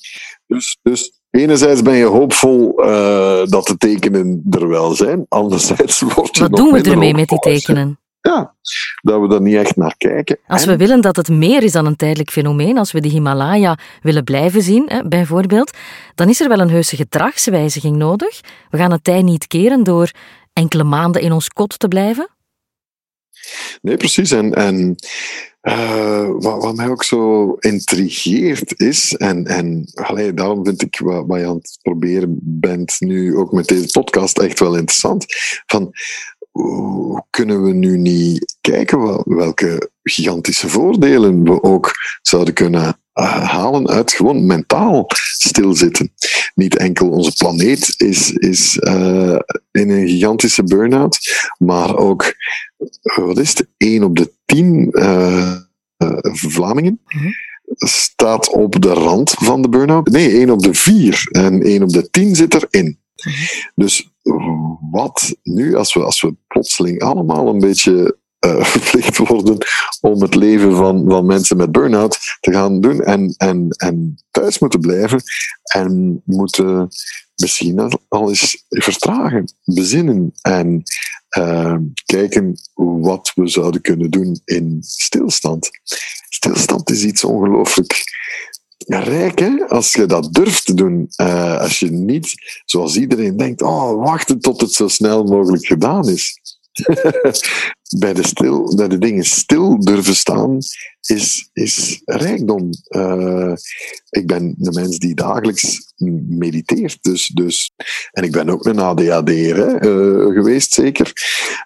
Dus, 0.47 0.79
dus 0.82 1.23
enerzijds 1.34 1.82
ben 1.82 1.94
je 1.94 2.04
hoopvol 2.04 2.84
uh, 2.84 3.44
dat 3.44 3.66
de 3.66 3.76
tekenen 3.76 4.42
er 4.50 4.69
wel 4.69 4.94
zijn, 4.94 5.26
anderzijds 5.28 6.00
word 6.14 6.36
je 6.36 6.42
Wat 6.42 6.56
doen 6.56 6.72
we 6.72 6.90
ermee 6.90 7.14
met 7.14 7.28
die 7.28 7.38
tekenen? 7.38 7.98
Ja, 8.20 8.54
dat 9.02 9.20
we 9.20 9.28
daar 9.28 9.40
niet 9.40 9.54
echt 9.54 9.76
naar 9.76 9.94
kijken. 9.98 10.38
Als 10.46 10.64
we 10.64 10.76
willen 10.76 11.00
dat 11.00 11.16
het 11.16 11.28
meer 11.28 11.62
is 11.62 11.72
dan 11.72 11.86
een 11.86 11.96
tijdelijk 11.96 12.31
fenomeen, 12.31 12.78
als 12.78 12.92
we 12.92 13.00
de 13.00 13.08
Himalaya 13.08 13.78
willen 14.02 14.25
blijven 14.25 14.62
zien, 14.62 14.84
hè, 14.86 15.08
bijvoorbeeld, 15.08 15.76
dan 16.14 16.28
is 16.28 16.40
er 16.40 16.48
wel 16.48 16.60
een 16.60 16.70
heuse 16.70 16.96
gedragswijziging 16.96 17.96
nodig. 17.96 18.40
We 18.70 18.78
gaan 18.78 18.90
het 18.90 19.04
tij 19.04 19.22
niet 19.22 19.46
keren 19.46 19.82
door 19.82 20.10
enkele 20.52 20.84
maanden 20.84 21.22
in 21.22 21.32
ons 21.32 21.48
kot 21.48 21.78
te 21.78 21.88
blijven. 21.88 22.28
Nee, 23.82 23.96
precies. 23.96 24.30
En, 24.30 24.52
en 24.52 24.96
uh, 25.64 26.31
wat, 26.38 26.76
mij 26.76 26.88
ook 26.88 27.05
zo 27.05 27.52
intrigeert 27.52 28.81
is, 28.81 29.14
en, 29.14 29.46
en 29.46 29.90
allee, 29.94 30.34
daarom 30.34 30.64
vind 30.64 30.82
ik 30.82 30.99
wat, 30.99 31.25
wat 31.26 31.38
je 31.40 31.46
aan 31.46 31.56
het 31.56 31.78
proberen 31.82 32.38
bent 32.43 32.96
nu 32.99 33.37
ook 33.37 33.52
met 33.52 33.66
deze 33.66 33.88
podcast 33.90 34.38
echt 34.38 34.58
wel 34.58 34.76
interessant, 34.76 35.25
van 35.66 35.93
hoe 36.50 37.25
kunnen 37.31 37.62
we 37.62 37.72
nu 37.72 37.99
niet 37.99 38.56
kijken 38.61 39.22
welke 39.25 39.90
gigantische 40.02 40.69
voordelen 40.69 41.44
we 41.44 41.62
ook 41.62 41.90
zouden 42.22 42.55
kunnen 42.55 42.99
halen 43.22 43.88
uit 43.88 44.12
gewoon 44.12 44.47
mentaal 44.47 45.04
stilzitten. 45.38 46.12
Niet 46.54 46.76
enkel 46.76 47.09
onze 47.09 47.33
planeet 47.33 47.94
is, 47.97 48.33
is 48.33 48.76
uh, 48.76 49.38
in 49.71 49.90
een 49.90 50.09
gigantische 50.09 50.64
burn-out, 50.64 51.18
maar 51.59 51.97
ook, 51.97 52.35
wat 53.02 53.38
is 53.38 53.49
het, 53.49 53.68
1 53.76 54.02
op 54.02 54.16
de 54.16 54.33
10 54.44 54.88
uh, 54.92 55.56
Vlamingen 56.33 57.00
mm 57.04 57.21
-hmm. 57.21 57.35
staat 57.76 58.49
op 58.49 58.83
de 58.83 58.92
rand 58.92 59.30
van 59.30 59.62
de 59.62 59.68
burn-out. 59.68 60.09
Nee, 60.09 60.30
1 60.30 60.50
op 60.50 60.62
de 60.62 60.75
4 60.75 61.28
en 61.30 61.62
1 61.62 61.83
op 61.83 61.88
de 61.88 62.11
10 62.11 62.35
zit 62.37 62.54
erin. 62.54 62.99
-hmm. 63.14 63.33
Dus 63.75 64.12
wat 64.90 65.37
nu, 65.42 65.75
als 65.75 65.94
we, 65.94 66.02
als 66.02 66.21
we 66.21 66.35
plotseling 66.47 67.02
allemaal 67.02 67.49
een 67.49 67.59
beetje 67.59 68.16
uh, 68.58 68.64
verplicht 68.64 69.16
worden 69.16 69.58
om 70.00 70.22
het 70.22 70.34
leven 70.34 70.76
van, 70.76 71.04
van 71.08 71.26
mensen 71.26 71.56
met 71.56 71.72
burn-out 71.72 72.18
te 72.40 72.52
gaan 72.52 72.80
doen 72.80 73.00
en, 73.00 73.34
en, 73.36 73.68
en 73.76 74.16
thuis 74.30 74.58
moeten 74.58 74.80
blijven 74.80 75.22
en 75.62 76.22
moeten 76.24 76.88
misschien 77.36 77.98
al 78.08 78.28
eens 78.28 78.64
vertragen, 78.68 79.54
bezinnen 79.64 80.32
en 80.42 80.82
uh, 81.38 81.76
kijken 82.04 82.54
wat 83.00 83.32
we 83.34 83.48
zouden 83.48 83.80
kunnen 83.80 84.10
doen 84.10 84.40
in 84.44 84.78
stilstand. 84.80 85.70
Stilstand 86.28 86.90
is 86.90 87.04
iets 87.04 87.24
ongelooflijk 87.24 88.04
rijk, 88.86 89.38
hè? 89.38 89.68
Als 89.68 89.92
je 89.92 90.06
dat 90.06 90.34
durft 90.34 90.66
te 90.66 90.74
doen. 90.74 91.08
Uh, 91.16 91.60
als 91.60 91.78
je 91.78 91.90
niet, 91.90 92.34
zoals 92.64 92.96
iedereen 92.96 93.36
denkt, 93.36 93.62
oh, 93.62 94.04
wachten 94.04 94.40
tot 94.40 94.60
het 94.60 94.72
zo 94.72 94.88
snel 94.88 95.24
mogelijk 95.24 95.66
gedaan 95.66 96.08
is. 96.08 96.40
bij, 97.99 98.12
de 98.12 98.26
stil, 98.26 98.76
bij 98.76 98.88
de 98.88 98.99
dingen 98.99 99.25
stil 99.25 99.81
durven 99.81 100.14
staan 100.16 100.59
is, 101.00 101.50
is 101.52 102.02
rijkdom. 102.04 102.71
Uh, 102.88 103.52
ik 104.11 104.26
ben 104.26 104.54
de 104.59 104.73
mens 104.73 104.99
die 104.99 105.14
dagelijks 105.14 105.93
mediteert. 106.28 106.99
Dus, 107.00 107.26
dus, 107.26 107.71
en 108.11 108.23
ik 108.23 108.33
ben 108.33 108.49
ook 108.49 108.66
een 108.66 108.78
ADHD'er 108.78 109.85
uh, 109.85 110.35
geweest, 110.35 110.73
zeker. 110.73 111.12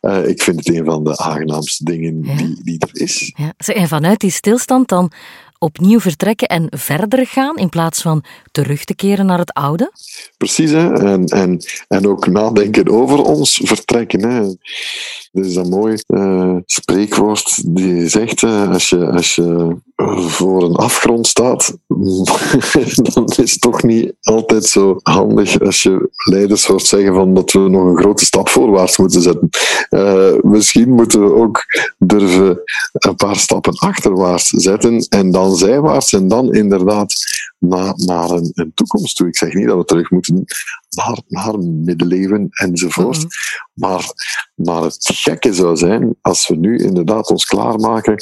Uh, 0.01 0.29
ik 0.29 0.43
vind 0.43 0.59
het 0.59 0.77
een 0.77 0.85
van 0.85 1.05
de 1.05 1.17
aangenaamste 1.17 1.85
dingen 1.85 2.21
die, 2.21 2.63
die 2.63 2.79
er 2.79 3.01
is. 3.01 3.35
Ja. 3.37 3.75
En 3.75 3.89
vanuit 3.89 4.21
die 4.21 4.31
stilstand 4.31 4.89
dan 4.89 5.13
opnieuw 5.59 6.01
vertrekken 6.01 6.49
en 6.49 6.67
verder 6.71 7.27
gaan 7.27 7.57
in 7.57 7.69
plaats 7.69 8.03
van 8.03 8.25
terug 8.53 8.85
te 8.85 8.95
keren 8.95 9.27
naar 9.27 9.39
het 9.39 9.53
oude? 9.53 9.93
Precies, 10.37 10.71
hè? 10.71 10.93
En, 10.93 11.25
en, 11.25 11.59
en 11.89 12.07
ook 12.07 12.27
nadenken 12.27 12.89
over 12.89 13.23
ons 13.23 13.61
vertrekken. 13.65 14.23
Hè? 14.25 14.55
Is 15.33 15.57
een 15.57 15.69
mooi 15.69 15.97
uh, 16.07 16.57
spreekwoord 16.67 17.75
die 17.75 18.09
zegt: 18.09 18.43
uh, 18.43 18.71
als, 18.71 18.89
je, 18.89 19.07
als 19.07 19.35
je 19.35 19.77
voor 20.07 20.63
een 20.63 20.75
afgrond 20.75 21.27
staat, 21.27 21.77
dan 23.15 23.25
is 23.37 23.51
het 23.51 23.61
toch 23.61 23.83
niet 23.83 24.13
altijd 24.21 24.65
zo 24.65 24.97
handig 25.03 25.61
als 25.61 25.83
je 25.83 26.11
leiders 26.31 26.67
hoort 26.67 26.87
zeggen 26.87 27.15
van 27.15 27.35
dat 27.35 27.53
we 27.53 27.59
nog 27.59 27.85
een 27.85 27.99
grote 27.99 28.25
stap 28.25 28.49
voorwaarts 28.49 28.97
moeten 28.97 29.23
zetten. 29.23 29.49
Uh, 29.91 30.33
misschien 30.43 30.91
moeten 30.91 31.25
we 31.25 31.35
ook 31.35 31.65
durven 31.99 32.63
een 32.93 33.17
paar 33.17 33.37
stappen 33.37 33.79
achterwaarts 33.79 34.49
zetten 34.49 35.07
en 35.09 35.31
dan 35.31 35.57
zijwaarts 35.57 36.13
en 36.13 36.29
dan 36.29 36.53
inderdaad 36.53 37.15
naar, 37.59 37.93
naar 37.97 38.31
een, 38.31 38.51
een 38.55 38.73
toekomst 38.75 39.17
toe. 39.17 39.29
Ik 39.29 39.37
zeg 39.37 39.53
niet 39.53 39.67
dat 39.67 39.77
we 39.77 39.85
terug 39.85 40.11
moeten 40.11 40.45
naar, 40.89 41.19
naar 41.29 41.59
middeleeuwen 41.59 42.49
enzovoort. 42.51 43.17
Mm 43.17 43.29
maar, 43.79 44.13
maar 44.55 44.83
het 44.83 45.11
gekke 45.15 45.55
zou 45.55 45.77
zijn 45.77 46.17
als 46.21 46.49
we 46.49 46.57
nu 46.57 46.79
inderdaad 46.79 47.31
ons 47.31 47.47
klaarmaken 47.47 48.15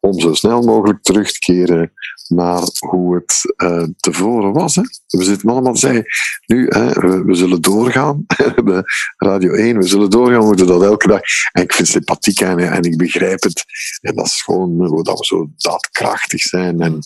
om 0.00 0.20
zo 0.20 0.34
snel 0.34 0.62
mogelijk 0.62 1.02
terug 1.02 1.32
te 1.32 1.38
keren 1.38 1.92
naar 2.28 2.62
hoe 2.78 3.14
het 3.14 3.54
uh, 3.56 3.86
tevoren 4.00 4.52
was. 4.52 4.74
Hè. 4.74 4.82
We 5.06 5.24
zitten 5.24 5.48
allemaal 5.48 5.72
te 5.72 5.78
zeggen, 5.78 6.04
nu, 6.46 6.66
hè, 6.68 6.92
we, 6.92 7.24
we, 7.24 7.34
zullen 7.34 7.62
doorgaan. 7.62 8.26
Radio 9.16 9.52
1, 9.52 9.76
we 9.76 9.86
zullen 9.86 10.10
doorgaan, 10.10 10.40
we 10.40 10.46
moeten 10.46 10.66
dat 10.66 10.82
elke 10.82 11.08
dag. 11.08 11.20
En 11.52 11.62
ik 11.62 11.72
vind 11.72 11.78
het 11.78 11.96
sympathiek 11.96 12.40
en, 12.40 12.58
en 12.58 12.82
ik 12.82 12.96
begrijp 12.96 13.42
het. 13.42 13.64
En 14.00 14.14
dat 14.14 14.26
is 14.26 14.42
gewoon 14.42 14.78
dat 15.02 15.18
we 15.18 15.24
zo 15.24 15.50
daadkrachtig 15.56 16.42
zijn. 16.42 16.80
En, 16.80 16.98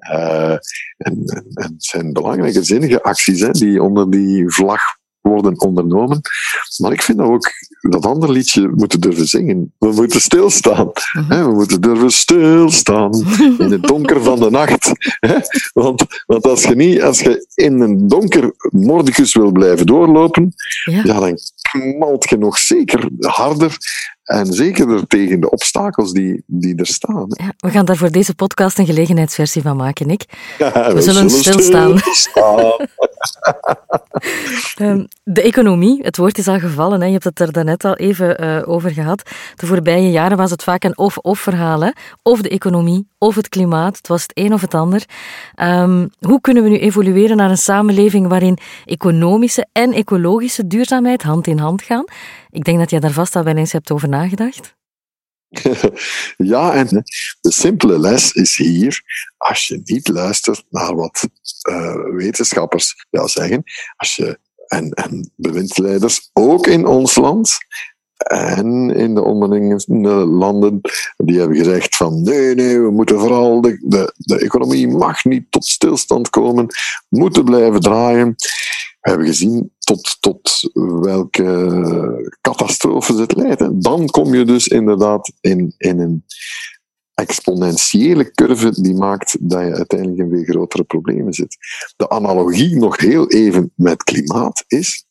en, 0.00 0.60
en, 0.96 1.22
en, 1.24 1.44
het 1.54 1.84
zijn 1.84 2.12
belangrijke 2.12 2.62
zinnige 2.62 3.02
acties 3.02 3.40
hè, 3.40 3.50
die 3.50 3.82
onder 3.82 4.10
die 4.10 4.50
vlag 4.50 4.80
worden 5.20 5.60
ondernomen. 5.60 6.20
Maar 6.76 6.92
ik 6.92 7.02
vind 7.02 7.18
dat 7.18 7.26
we 7.26 7.32
ook 7.32 7.50
dat 7.80 8.06
andere 8.06 8.32
liedje 8.32 8.68
moeten 8.68 9.00
durven 9.00 9.26
zingen. 9.26 9.74
We 9.78 9.92
moeten 9.92 10.20
stilstaan. 10.20 10.90
Mhm. 11.12 11.44
We 11.44 11.52
moeten 11.52 11.80
durven 11.80 12.10
stilstaan 12.10 13.12
in 13.58 13.70
het 13.70 13.82
donker 13.82 14.22
van 14.22 14.38
de 14.38 14.50
nacht. 14.50 14.92
Want, 15.72 16.04
want 16.26 16.46
als, 16.46 16.64
je 16.64 16.74
niet, 16.74 17.02
als 17.02 17.20
je 17.20 17.46
in 17.54 17.80
een 17.80 18.08
donker 18.08 18.52
mordicus 18.70 19.34
wil 19.34 19.52
blijven 19.52 19.86
doorlopen, 19.86 20.54
ja. 20.84 21.00
ja 21.04 21.20
dan 21.20 21.38
knalt 21.70 22.28
je 22.28 22.38
nog 22.38 22.58
zeker 22.58 23.08
harder 23.18 23.76
en 24.30 24.46
zeker 24.46 25.06
tegen 25.06 25.40
de 25.40 25.50
obstakels 25.50 26.12
die, 26.12 26.42
die 26.46 26.76
er 26.76 26.86
staan. 26.86 27.26
Ja, 27.28 27.52
we 27.56 27.70
gaan 27.70 27.84
daar 27.84 27.96
voor 27.96 28.10
deze 28.10 28.34
podcast 28.34 28.78
een 28.78 28.86
gelegenheidsversie 28.86 29.62
van 29.62 29.76
maken, 29.76 30.06
Nick. 30.06 30.24
we, 30.58 30.96
zullen, 30.98 31.30
stilstaan. 31.30 32.00
Ehm, 34.76 35.04
de 35.24 35.42
economie, 35.42 36.02
het 36.02 36.16
woord 36.16 36.38
is 36.38 36.48
al 36.48 36.58
gevallen. 36.58 37.00
Hè. 37.00 37.06
Je 37.06 37.12
hebt 37.12 37.24
het 37.24 37.40
er 37.40 37.52
daarnet 37.52 37.84
al 37.84 37.96
even 37.96 38.44
uh, 38.44 38.68
over 38.68 38.90
gehad. 38.90 39.22
De 39.56 39.66
voorbije 39.66 40.10
jaren 40.10 40.36
was 40.36 40.50
het 40.50 40.62
vaak 40.62 40.84
een 40.84 40.98
of-of 40.98 41.38
verhaal. 41.38 41.92
Of 42.22 42.40
de 42.40 42.48
economie, 42.48 43.06
of 43.18 43.34
het 43.34 43.48
klimaat. 43.48 43.96
Het 43.96 44.08
was 44.08 44.22
het 44.22 44.32
een 44.34 44.52
of 44.52 44.60
het 44.60 44.74
ander. 44.74 45.04
Um, 45.62 46.10
hoe 46.20 46.40
kunnen 46.40 46.62
we 46.62 46.68
nu 46.68 46.78
evolueren 46.78 47.36
naar 47.36 47.50
een 47.50 47.58
samenleving 47.58 48.28
waarin 48.28 48.58
economische 48.84 49.66
en 49.72 49.92
ecologische 49.92 50.66
duurzaamheid 50.66 51.22
hand 51.22 51.46
in 51.46 51.58
hand 51.58 51.82
gaan? 51.82 52.04
Ik 52.50 52.64
denk 52.64 52.78
dat 52.78 52.90
jij 52.90 53.00
daar 53.00 53.10
vast 53.10 53.36
al 53.36 53.44
wel 53.44 53.56
eens 53.56 53.72
hebt 53.72 53.90
over 53.90 54.08
nagedacht. 54.08 54.78
ja, 56.36 56.74
en 56.74 56.86
de 57.40 57.52
simpele 57.52 57.98
les 57.98 58.32
is 58.32 58.56
hier, 58.56 59.02
als 59.36 59.66
je 59.66 59.80
niet 59.84 60.08
luistert 60.08 60.64
naar 60.68 60.94
wat 60.94 61.28
uh, 61.70 61.94
wetenschappers 62.14 63.06
ja, 63.10 63.26
zeggen, 63.26 63.62
als 63.96 64.16
je, 64.16 64.38
en, 64.66 64.90
en 64.90 65.32
ook 66.32 66.66
in 66.66 66.86
ons 66.86 67.14
land, 67.14 67.58
en 68.26 68.90
in 68.90 69.14
de 69.14 69.22
omringende 69.22 70.14
landen, 70.14 70.80
die 71.16 71.38
hebben 71.38 71.56
gezegd 71.56 71.96
van 71.96 72.22
nee, 72.22 72.54
nee, 72.54 72.80
we 72.80 72.90
moeten 72.90 73.18
vooral, 73.18 73.60
de, 73.60 73.78
de, 73.82 74.12
de 74.16 74.38
economie 74.38 74.88
mag 74.88 75.24
niet 75.24 75.46
tot 75.50 75.66
stilstand 75.66 76.30
komen, 76.30 76.66
moeten 77.08 77.44
blijven 77.44 77.80
draaien. 77.80 78.34
We 79.00 79.10
hebben 79.10 79.26
gezien 79.26 79.72
tot, 79.78 80.16
tot 80.20 80.70
welke 81.00 82.36
catastrofes 82.40 83.18
het 83.18 83.36
leidt. 83.36 83.82
Dan 83.82 84.06
kom 84.06 84.34
je 84.34 84.44
dus 84.44 84.68
inderdaad 84.68 85.32
in, 85.40 85.74
in 85.76 85.98
een 85.98 86.24
exponentiële 87.14 88.30
curve 88.30 88.82
die 88.82 88.94
maakt 88.94 89.36
dat 89.40 89.60
je 89.60 89.74
uiteindelijk 89.74 90.20
in 90.20 90.30
weer 90.30 90.44
grotere 90.44 90.84
problemen 90.84 91.32
zit. 91.32 91.56
De 91.96 92.08
analogie 92.08 92.76
nog 92.76 93.00
heel 93.00 93.28
even 93.28 93.72
met 93.74 94.02
klimaat 94.02 94.64
is, 94.66 95.04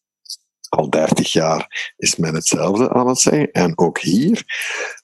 al 0.69 0.89
30 0.89 1.31
jaar 1.31 1.93
is 1.97 2.15
men 2.15 2.33
hetzelfde 2.33 2.93
aan 2.93 3.07
het 3.07 3.19
zeggen. 3.19 3.51
En 3.51 3.77
ook 3.77 3.99
hier, 3.99 4.43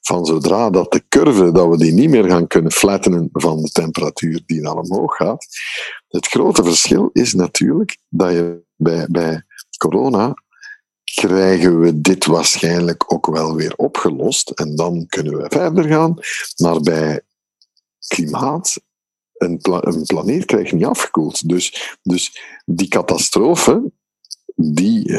van 0.01 0.25
zodra 0.25 0.69
dat 0.69 0.91
de 0.91 1.03
curve, 1.09 1.51
dat 1.51 1.67
we 1.67 1.77
die 1.77 1.93
niet 1.93 2.09
meer 2.09 2.29
gaan 2.29 2.47
kunnen 2.47 2.71
flattenen 2.71 3.29
van 3.31 3.61
de 3.61 3.69
temperatuur 3.69 4.43
die 4.45 4.61
naar 4.61 4.75
omhoog 4.75 5.15
gaat. 5.15 5.45
Het 6.07 6.27
grote 6.27 6.63
verschil 6.63 7.09
is 7.13 7.33
natuurlijk 7.33 7.97
dat 8.09 8.31
je 8.31 8.63
bij, 8.75 9.07
bij 9.09 9.43
corona 9.77 10.33
krijgen 11.15 11.79
we 11.79 12.01
dit 12.01 12.25
waarschijnlijk 12.25 13.13
ook 13.13 13.25
wel 13.25 13.55
weer 13.55 13.73
opgelost. 13.75 14.49
En 14.49 14.75
dan 14.75 15.05
kunnen 15.07 15.37
we 15.37 15.45
verder 15.49 15.83
gaan. 15.83 16.19
Maar 16.55 16.81
bij 16.81 17.21
klimaat, 18.07 18.81
een, 19.33 19.57
pla 19.57 19.83
een 19.83 20.05
planeet 20.05 20.45
krijg 20.45 20.69
je 20.69 20.75
niet 20.75 20.85
afgekoeld. 20.85 21.49
Dus, 21.49 21.97
dus 22.01 22.39
die 22.65 22.87
catastrofe, 22.87 23.91
die, 24.55 25.11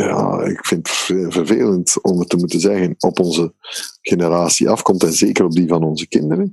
ik 0.45 0.65
vind 0.67 0.89
het 0.89 0.97
vervelend 1.33 2.03
om 2.03 2.19
het 2.19 2.29
te 2.29 2.37
moeten 2.37 2.61
zeggen, 2.61 2.95
op 2.99 3.21
onze 3.21 3.55
generatie 4.01 4.69
afkomt, 4.69 5.03
en 5.03 5.13
zeker 5.13 5.45
op 5.45 5.53
die 5.53 5.69
van 5.69 5.83
onze 5.83 6.09
kinderen, 6.09 6.51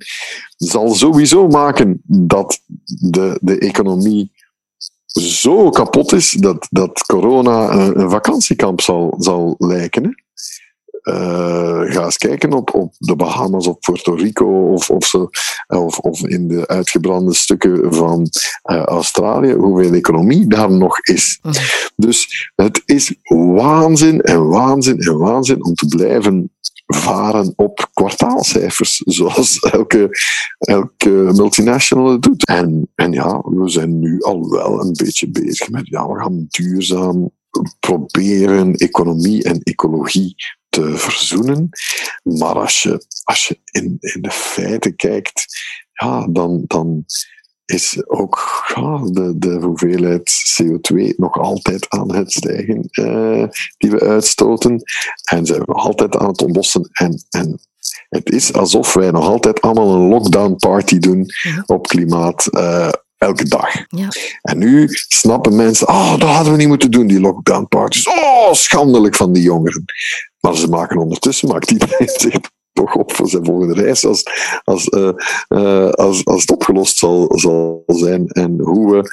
zal 0.57 0.93
sowieso 0.93 1.47
maken 1.47 2.01
dat 2.05 2.61
de, 2.85 3.39
de 3.41 3.57
economie 3.59 4.31
zo 5.21 5.69
kapot 5.69 6.11
is 6.11 6.31
dat, 6.31 6.67
dat 6.69 7.05
corona 7.05 7.71
een, 7.71 8.09
vakantiekamp 8.09 8.81
zal, 8.81 9.15
zal 9.17 9.55
lijken. 9.57 10.23
Uh, 11.03 11.81
ga 11.81 12.03
eens 12.03 12.17
kijken 12.17 12.53
op, 12.53 12.73
op 12.73 12.93
de 12.97 13.15
Bahamas, 13.15 13.67
op 13.67 13.81
Puerto 13.81 14.13
Rico 14.13 14.73
of, 14.73 14.89
of, 14.89 15.05
zo, 15.05 15.29
of, 15.67 15.99
of 15.99 16.27
in 16.27 16.47
de 16.47 16.67
uitgebrande 16.67 17.33
stukken 17.33 17.93
van 17.93 18.29
uh, 18.71 18.83
Australië, 18.83 19.53
hoeveel 19.53 19.93
economie 19.93 20.47
daar 20.47 20.71
nog 20.71 20.99
is. 20.99 21.39
Mhm. 21.41 21.55
Dus 21.95 22.51
het 22.55 22.81
is 22.85 23.15
waanzin 23.55 24.21
en 24.21 24.47
waanzin 24.47 24.99
en 24.99 25.17
waanzin 25.17 25.65
om 25.65 25.73
te 25.73 25.85
blijven 25.85 26.51
varen 26.85 27.53
op 27.55 27.89
kwartaalcijfers, 27.93 29.01
zoals 29.17 29.59
elke, 29.59 30.09
elke 30.57 31.09
multinational 31.09 32.11
het 32.11 32.21
doet. 32.21 32.47
En, 32.47 32.91
en 32.95 33.11
ja, 33.11 33.41
we 33.43 33.69
zijn 33.69 33.99
nu 33.99 34.21
al 34.21 34.49
wel 34.49 34.81
een 34.81 34.93
beetje 34.93 35.29
bezig 35.29 35.69
met, 35.69 35.87
ja, 35.87 36.07
we 36.07 36.19
gaan 36.19 36.45
duurzaam 36.49 37.31
proberen 37.79 38.73
economie 38.73 39.43
en 39.43 39.59
ecologie 39.63 40.35
te 40.73 40.97
verzoenen. 40.97 41.69
Maar 42.23 42.59
als 42.59 42.83
je, 42.83 43.05
als 43.23 43.47
je 43.47 43.59
in, 43.71 43.97
in 43.99 44.21
de 44.21 44.31
feiten 44.31 44.95
kijkt, 44.95 45.45
ja, 45.93 46.27
dan, 46.29 46.63
dan 46.67 47.05
is 47.65 48.07
ook 48.07 48.63
ja, 48.75 48.97
de, 49.03 49.33
de 49.37 49.51
hoeveelheid 49.61 50.61
CO2 50.61 51.15
nog 51.15 51.37
altijd 51.37 51.89
aan 51.89 52.15
het 52.15 52.31
stijgen 52.31 52.87
uh, 52.91 53.47
die 53.77 53.91
we 53.91 53.99
uitstoten. 53.99 54.81
En 55.23 55.45
zijn 55.45 55.59
we 55.65 55.73
altijd 55.73 56.17
aan 56.17 56.27
het 56.27 56.41
ontbossen. 56.41 56.89
En, 56.91 57.23
en 57.29 57.59
het 58.09 58.29
is 58.31 58.53
alsof 58.53 58.93
wij 58.93 59.11
nog 59.11 59.27
altijd 59.27 59.61
allemaal 59.61 59.93
een 59.93 60.09
lockdown 60.09 60.55
party 60.55 60.97
doen 60.97 61.25
op 61.65 61.87
klimaat. 61.87 62.47
Uh, 62.51 62.89
elke 63.17 63.47
dag. 63.47 63.69
Ja. 63.87 64.07
En 64.41 64.57
nu 64.57 64.87
snappen 64.89 65.55
mensen, 65.55 65.87
oh, 65.87 66.11
dat 66.11 66.29
hadden 66.29 66.51
we 66.51 66.57
niet 66.57 66.67
moeten 66.67 66.91
doen, 66.91 67.07
die 67.07 67.19
lockdown 67.19 67.65
parties. 67.67 68.07
Oh, 68.07 68.53
schandelijk 68.53 69.15
van 69.15 69.33
die 69.33 69.43
jongeren. 69.43 69.85
Maar 70.45 70.55
ze 70.55 70.67
maken 70.67 70.97
ondertussen, 70.97 71.49
maakt 71.49 71.71
iedereen 71.71 72.09
zich 72.19 72.39
toch 72.73 72.95
op 72.95 73.13
voor 73.13 73.29
zijn 73.29 73.45
volgende 73.45 73.73
reis 73.73 74.05
als, 74.05 74.23
als, 74.63 74.87
uh, 74.87 75.09
uh, 75.49 75.89
als, 75.89 76.25
als 76.25 76.41
het 76.41 76.51
opgelost 76.51 76.97
zal, 76.97 77.31
zal 77.35 77.83
zijn 77.85 78.27
en 78.27 78.59
hoe 78.59 78.91
we 78.91 79.09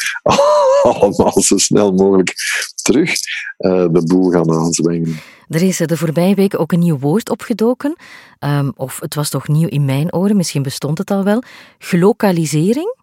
allemaal 0.93 1.41
zo 1.41 1.59
snel 1.59 1.93
mogelijk 1.93 2.35
terug 2.83 3.11
uh, 3.59 3.87
de 3.91 4.03
boel 4.05 4.31
gaan 4.31 4.51
aanzwingen. 4.51 5.21
Er 5.49 5.63
is 5.63 5.77
de 5.77 5.97
voorbije 5.97 6.35
week 6.35 6.61
ook 6.61 6.73
een 6.73 6.79
nieuw 6.79 6.99
woord 6.99 7.31
opgedoken, 7.31 7.97
um, 8.39 8.73
of 8.77 9.01
het 9.01 9.15
was 9.15 9.31
toch 9.31 9.49
nieuw 9.49 9.69
in 9.69 9.85
mijn 9.85 10.13
oren, 10.13 10.37
misschien 10.37 10.63
bestond 10.63 10.99
het 10.99 11.11
al 11.11 11.25
wel, 11.25 11.43
glokalisering. 11.79 12.99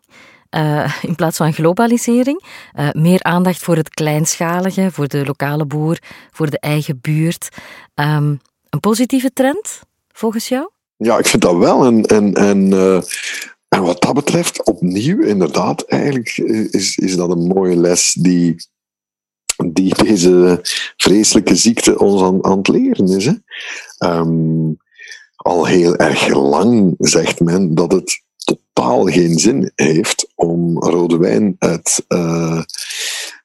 Uh, 0.57 0.93
in 1.01 1.15
plaats 1.15 1.37
van 1.37 1.53
globalisering. 1.53 2.43
Uh, 2.79 2.89
meer 2.91 3.23
aandacht 3.23 3.63
voor 3.63 3.75
het 3.75 3.89
kleinschalige, 3.89 4.91
voor 4.91 5.07
de 5.07 5.25
lokale 5.25 5.65
boer, 5.65 5.97
voor 6.31 6.49
de 6.49 6.59
eigen 6.59 6.99
buurt. 7.01 7.49
Um, 7.95 8.39
een 8.69 8.79
positieve 8.79 9.33
trend? 9.33 9.85
volgens 10.17 10.47
jou? 10.47 10.69
Ja, 10.95 11.17
ik 11.17 11.27
vind 11.27 11.41
dat 11.41 11.57
wel. 11.57 11.85
En, 11.85 12.05
en, 12.05 12.33
en 12.33 12.71
uh, 12.71 13.01
en 13.67 13.81
wat 13.81 14.01
dat 14.01 14.13
betreft, 14.13 14.63
opnieuw, 14.63 15.21
inderdaad, 15.21 15.81
eigenlijk 15.81 16.37
is, 16.71 16.97
is 16.97 17.15
dat 17.15 17.29
een 17.29 17.47
mooie 17.47 17.75
les 17.75 18.13
die, 18.13 18.55
die 19.71 20.03
deze 20.03 20.59
vreselijke 20.97 21.55
ziekte 21.55 21.99
ons 21.99 22.21
aan, 22.21 22.45
aan 22.45 22.57
het 22.57 22.67
leren 22.67 23.07
is. 23.07 23.25
Hè? 23.25 23.33
Ehm, 23.97 24.73
al 25.35 25.65
heel 25.65 25.95
erg 25.95 26.27
lang 26.27 26.95
zegt 26.97 27.39
men 27.39 27.75
dat 27.75 27.91
het 27.91 28.23
totaal 28.48 29.06
geen 29.06 29.39
zin 29.39 29.72
heeft 29.75 30.32
om 30.36 30.80
rode 30.80 31.18
wijn 31.18 31.56
uit 31.60 32.06
uh, 32.08 32.62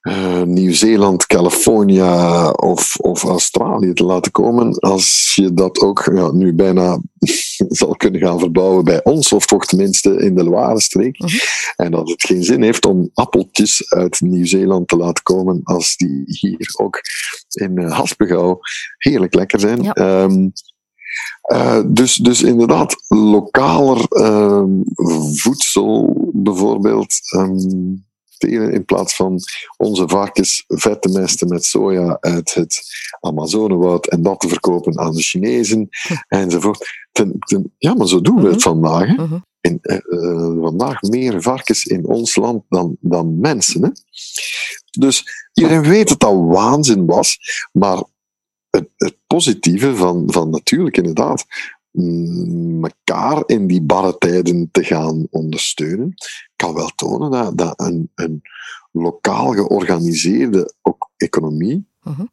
uh, 0.02 0.42
Nieuw-Zeeland, 0.42 1.26
California 1.26 2.50
of, 2.50 2.96
of 2.96 3.22
Australië 3.22 3.92
te 3.92 4.04
laten 4.04 4.32
komen, 4.32 4.78
als 4.78 5.32
je 5.34 5.54
dat 5.54 5.80
ook 5.80 6.10
ja, 6.14 6.32
nu 6.32 6.54
bijna 6.54 7.00
zal 7.80 7.96
kunnen 7.96 8.20
gaan 8.20 8.38
verbouwen 8.38 8.84
bij 8.84 9.04
ons, 9.04 9.32
of 9.32 9.46
toch 9.46 9.64
tenminste 9.64 10.16
in 10.16 10.34
de 10.34 10.44
Loire-streek. 10.44 11.18
Mhm. 11.18 11.36
En 11.76 11.90
dat 11.90 12.08
het 12.08 12.22
geen 12.22 12.44
zin 12.44 12.62
heeft 12.62 12.86
om 12.86 13.10
appeltjes 13.14 13.90
uit 13.90 14.20
Nieuw-Zeeland 14.20 14.88
te 14.88 14.96
laten 14.96 15.22
komen, 15.22 15.60
als 15.64 15.96
die 15.96 16.22
hier 16.26 16.70
ook 16.76 17.00
in 17.50 17.80
uh, 17.80 17.92
Haspengouw 17.92 18.58
heerlijk 18.96 19.34
lekker 19.34 19.60
zijn. 19.60 19.82
Ja. 19.82 20.22
Um, 20.22 20.52
uh, 21.52 21.80
dus, 21.86 22.14
dus 22.14 22.42
inderdaad, 22.42 22.96
lokaler 23.08 24.06
uh, 24.10 24.64
voedsel 25.32 26.14
bijvoorbeeld. 26.32 27.18
Um, 27.36 28.04
in 28.48 28.84
plaats 28.84 29.16
van 29.16 29.38
onze 29.76 30.08
varkens 30.08 30.64
vet 30.66 31.02
te 31.02 31.08
mesten 31.08 31.48
met 31.48 31.64
soja 31.64 32.16
uit 32.20 32.54
het 32.54 32.82
Amazonewoud 33.20 34.06
en 34.06 34.22
dat 34.22 34.40
te 34.40 34.48
verkopen 34.48 34.98
aan 34.98 35.12
de 35.12 35.22
Chinezen 35.22 35.88
enzovoort. 36.28 37.00
Ten, 37.12 37.36
ten, 37.38 37.74
ja, 37.78 37.94
maar 37.94 38.08
zo 38.08 38.20
doen 38.20 38.42
we 38.42 38.48
het 38.48 38.64
mhm. 38.64 38.68
vandaag. 38.68 39.06
Hè? 39.06 39.12
Mhm. 39.14 39.38
In, 39.60 39.78
uh, 39.82 40.62
vandaag 40.62 41.00
meer 41.00 41.42
varkens 41.42 41.84
in 41.84 42.06
ons 42.06 42.36
land 42.36 42.62
dan, 42.68 42.96
dan 43.00 43.40
mensen. 43.40 43.82
Hè? 43.82 43.90
Dus 44.98 45.24
iedereen 45.52 45.82
weet 45.82 46.08
dat 46.08 46.20
dat 46.20 46.34
waanzin 46.34 47.06
was, 47.06 47.38
maar 47.72 48.02
het, 48.82 48.90
het 48.96 49.16
positieve 49.26 49.96
van, 49.96 50.24
van 50.26 50.50
natuurlijk 50.50 50.96
inderdaad 50.96 51.46
elkaar 52.82 53.42
in 53.46 53.66
die 53.66 53.82
barre 53.82 54.18
tijden 54.18 54.68
te 54.70 54.84
gaan 54.84 55.26
ondersteunen, 55.30 56.14
kan 56.56 56.74
wel 56.74 56.90
tonen 56.94 57.30
dat, 57.30 57.58
dat 57.58 57.80
een, 57.80 58.10
een 58.14 58.42
lokaal 58.90 59.52
georganiseerde 59.52 60.74
economie 61.16 61.86
uh-huh. 62.04 62.26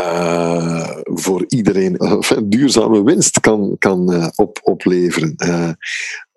uh, 0.00 0.96
voor 1.04 1.44
iedereen 1.48 1.96
uh, 1.98 2.20
duurzame 2.44 3.02
winst 3.02 3.40
kan, 3.40 3.76
kan 3.78 4.12
uh, 4.12 4.28
op, 4.34 4.60
opleveren. 4.62 5.36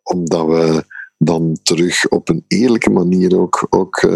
Omdat 0.04 0.46
we 0.46 0.84
dan 1.18 1.58
terug 1.64 2.08
op 2.08 2.30
een 2.30 2.46
eerlijke 2.48 2.90
manier 2.90 3.40
ook, 3.40 3.68
ook 3.70 4.10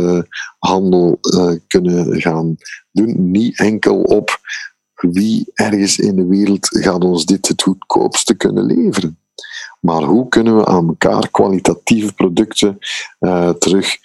handel 0.59 1.19
kunnen 1.67 2.21
gaan 2.21 2.55
doen. 2.91 3.31
Niet 3.31 3.59
enkel 3.59 4.01
op 4.01 4.39
wie 5.01 5.51
ergens 5.53 5.99
in 5.99 6.15
de 6.15 6.25
wereld 6.25 6.67
gaat 6.67 7.03
ons 7.03 7.25
dit 7.25 7.47
het 7.47 7.61
goedkoopste 7.61 8.35
kunnen 8.35 8.65
leveren. 8.65 9.17
Maar 9.79 10.03
hoe 10.03 10.27
kunnen 10.27 10.57
we 10.57 10.65
aan 10.65 10.87
elkaar 10.87 11.29
kwalitatieve 11.31 12.13
producten 12.13 12.77
uh, 13.19 13.49
terug 13.49 13.97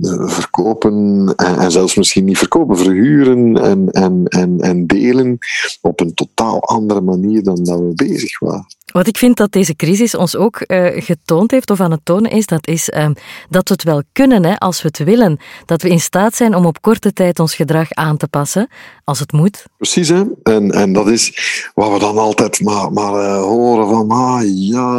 uh, 0.00 0.28
verkopen 0.28 0.92
en, 1.36 1.58
en, 1.58 1.70
zelfs 1.70 1.94
misschien 1.94 2.24
niet 2.24 2.38
verkopen, 2.38 2.76
verhuren 2.76 3.62
en, 3.62 3.90
en, 3.90 4.24
en, 4.24 4.60
en 4.60 4.86
delen 4.86 5.38
op 5.80 6.00
een 6.00 6.14
totaal 6.14 6.62
andere 6.62 7.00
manier 7.00 7.42
dan 7.42 7.64
dat 7.64 7.78
we 7.78 7.92
bezig 7.94 8.38
waren. 8.38 8.66
Wat 8.92 9.06
ik 9.06 9.18
vind 9.18 9.36
dat 9.36 9.52
deze 9.52 9.76
crisis 9.76 10.14
ons 10.14 10.36
ook 10.36 10.64
uh, 10.66 10.86
getoond 10.94 11.50
heeft, 11.50 11.70
of 11.70 11.80
aan 11.80 11.90
het 11.90 12.04
tonen 12.04 12.30
is, 12.30 12.46
dat 12.46 12.66
is 12.66 12.88
uh, 12.88 13.08
dat 13.48 13.68
we 13.68 13.74
het 13.74 13.82
wel 13.82 14.02
kunnen 14.12 14.44
hè, 14.44 14.58
als 14.58 14.82
we 14.82 14.88
het 14.88 14.98
willen. 14.98 15.38
Dat 15.64 15.82
we 15.82 15.88
in 15.88 16.00
staat 16.00 16.34
zijn 16.34 16.54
om 16.54 16.66
op 16.66 16.80
korte 16.80 17.12
tijd 17.12 17.38
ons 17.38 17.54
gedrag 17.54 17.90
aan 17.90 18.16
te 18.16 18.28
passen, 18.28 18.68
als 19.04 19.18
het 19.18 19.32
moet. 19.32 19.64
Precies, 19.76 20.08
hè? 20.08 20.22
En, 20.42 20.70
en 20.70 20.92
dat 20.92 21.08
is 21.08 21.32
wat 21.74 21.92
we 21.92 21.98
dan 21.98 22.18
altijd 22.18 22.60
maar, 22.60 22.92
maar 22.92 23.14
uh, 23.14 23.42
horen 23.42 23.88
van, 23.88 24.10
ah 24.10 24.42
ja, 24.44 24.94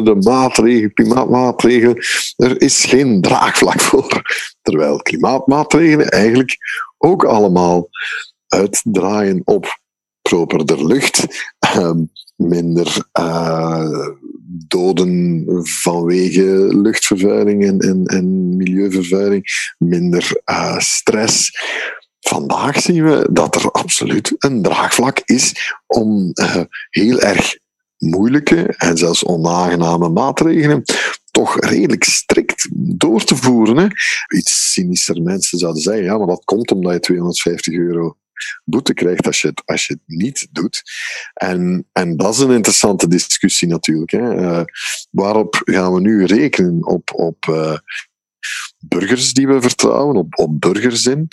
de 0.00 0.16
maatregelen, 0.20 0.92
klimaatmaatregelen, 0.92 1.96
er 2.36 2.60
is 2.60 2.84
geen 2.84 3.20
draagvlak 3.20 3.80
voor. 3.80 4.22
Terwijl 4.62 4.96
klimaatmaatregelen 4.96 6.08
eigenlijk 6.08 6.56
ook 6.98 7.24
allemaal 7.24 7.88
uitdraaien 8.46 9.42
op 9.44 9.78
properder 10.22 10.86
lucht. 10.86 11.26
Ehm, 11.74 12.02
minder 12.36 13.08
uh, 13.20 14.08
doden 14.68 15.44
vanwege 15.62 16.68
luchtvervuiling 16.76 17.64
en, 17.64 18.06
en, 18.06 18.56
milieuvervuiling, 18.56 19.74
minder 19.78 20.40
uh, 20.44 20.78
stress. 20.78 21.50
Vandaag 22.20 22.80
zien 22.80 23.04
we 23.04 23.28
dat 23.32 23.54
er 23.54 23.70
absoluut 23.70 24.34
een 24.38 24.62
draagvlak 24.62 25.20
is 25.24 25.74
om 25.86 26.30
uh, 26.34 26.60
heel 26.90 27.20
erg 27.20 27.58
moeilijke 27.98 28.74
en 28.78 28.96
zelfs 28.96 29.24
onaangename 29.24 30.08
maatregelen 30.08 30.82
toch 31.30 31.60
redelijk 31.60 32.04
strikt 32.04 32.68
door 32.72 33.24
te 33.24 33.36
voeren. 33.36 33.92
Iets 34.36 34.72
cynischer 34.72 35.22
mensen 35.22 35.58
zouden 35.58 35.82
zeggen, 35.82 36.04
ja, 36.04 36.18
maar 36.18 36.26
dat 36.26 36.44
komt 36.44 36.70
omdat 36.70 36.92
je 36.92 37.00
250 37.00 37.74
euro 37.74 38.16
boete 38.64 38.94
krijgt 38.94 39.26
als 39.26 39.40
je 39.40 39.48
het, 39.48 39.62
als 39.64 39.86
je 39.86 39.92
het 39.92 40.02
niet 40.06 40.48
doet. 40.50 40.82
En, 41.34 41.88
en 41.92 42.16
dat 42.16 42.34
is 42.34 42.40
een 42.40 42.50
interessante 42.50 43.08
discussie 43.08 43.68
natuurlijk. 43.68 44.10
Hè. 44.10 44.34
Uh, 44.34 44.62
waarop 45.10 45.60
gaan 45.64 45.92
we 45.94 46.00
nu 46.00 46.24
rekenen? 46.24 46.86
Op, 46.86 47.10
op 47.14 47.46
uh, 47.50 47.76
burgers 48.78 49.32
die 49.32 49.46
we 49.46 49.60
vertrouwen, 49.60 50.16
op, 50.16 50.38
op 50.38 50.60
burgerzin? 50.60 51.28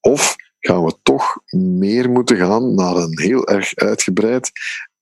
Of 0.00 0.36
gaan 0.58 0.84
we 0.84 0.94
toch 1.02 1.38
meer 1.56 2.10
moeten 2.10 2.36
gaan 2.36 2.74
naar 2.74 2.96
een 2.96 3.18
heel 3.20 3.48
erg 3.48 3.74
uitgebreid 3.74 4.50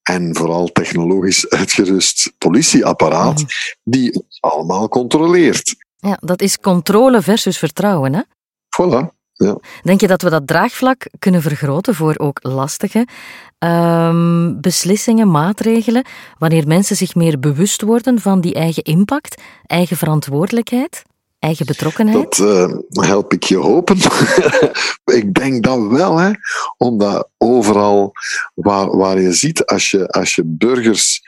en 0.02 0.36
vooral 0.36 0.66
technologisch 0.66 1.48
uitgerust 1.48 2.32
politieapparaat 2.38 3.44
die 3.82 4.14
ons 4.14 4.38
allemaal 4.40 4.88
controleert. 4.88 5.74
Ja, 5.96 6.18
dat 6.20 6.42
is 6.42 6.58
controle 6.58 7.22
versus 7.22 7.58
vertrouwen, 7.58 8.14
hè? 8.14 8.22
Voilà. 8.80 9.19
Ja. 9.46 9.58
Denk 9.82 10.00
je 10.00 10.06
dat 10.06 10.22
we 10.22 10.30
dat 10.30 10.46
draagvlak 10.46 11.06
kunnen 11.18 11.42
vergroten 11.42 11.94
voor 11.94 12.14
ook 12.18 12.38
lastige 12.42 13.06
um, 13.58 14.60
beslissingen, 14.60 15.30
maatregelen, 15.30 16.04
wanneer 16.38 16.66
mensen 16.66 16.96
zich 16.96 17.14
meer 17.14 17.38
bewust 17.38 17.82
worden 17.82 18.20
van 18.20 18.40
die 18.40 18.54
eigen 18.54 18.82
impact, 18.82 19.42
eigen 19.66 19.96
verantwoordelijkheid? 19.96 21.02
Eigen 21.38 21.66
betrokkenheid? 21.66 22.36
Dat 22.36 22.38
uh, 22.38 23.06
help 23.06 23.32
ik 23.32 23.42
je 23.42 23.56
hopen. 23.56 23.96
ik 25.20 25.34
denk 25.34 25.64
dat 25.64 25.86
wel, 25.86 26.18
hè. 26.18 26.30
omdat 26.76 27.28
overal 27.38 28.12
waar, 28.54 28.96
waar 28.96 29.20
je 29.20 29.32
ziet, 29.32 29.66
als 29.66 29.90
je, 29.90 30.08
als 30.08 30.34
je 30.34 30.42
burgers 30.44 31.20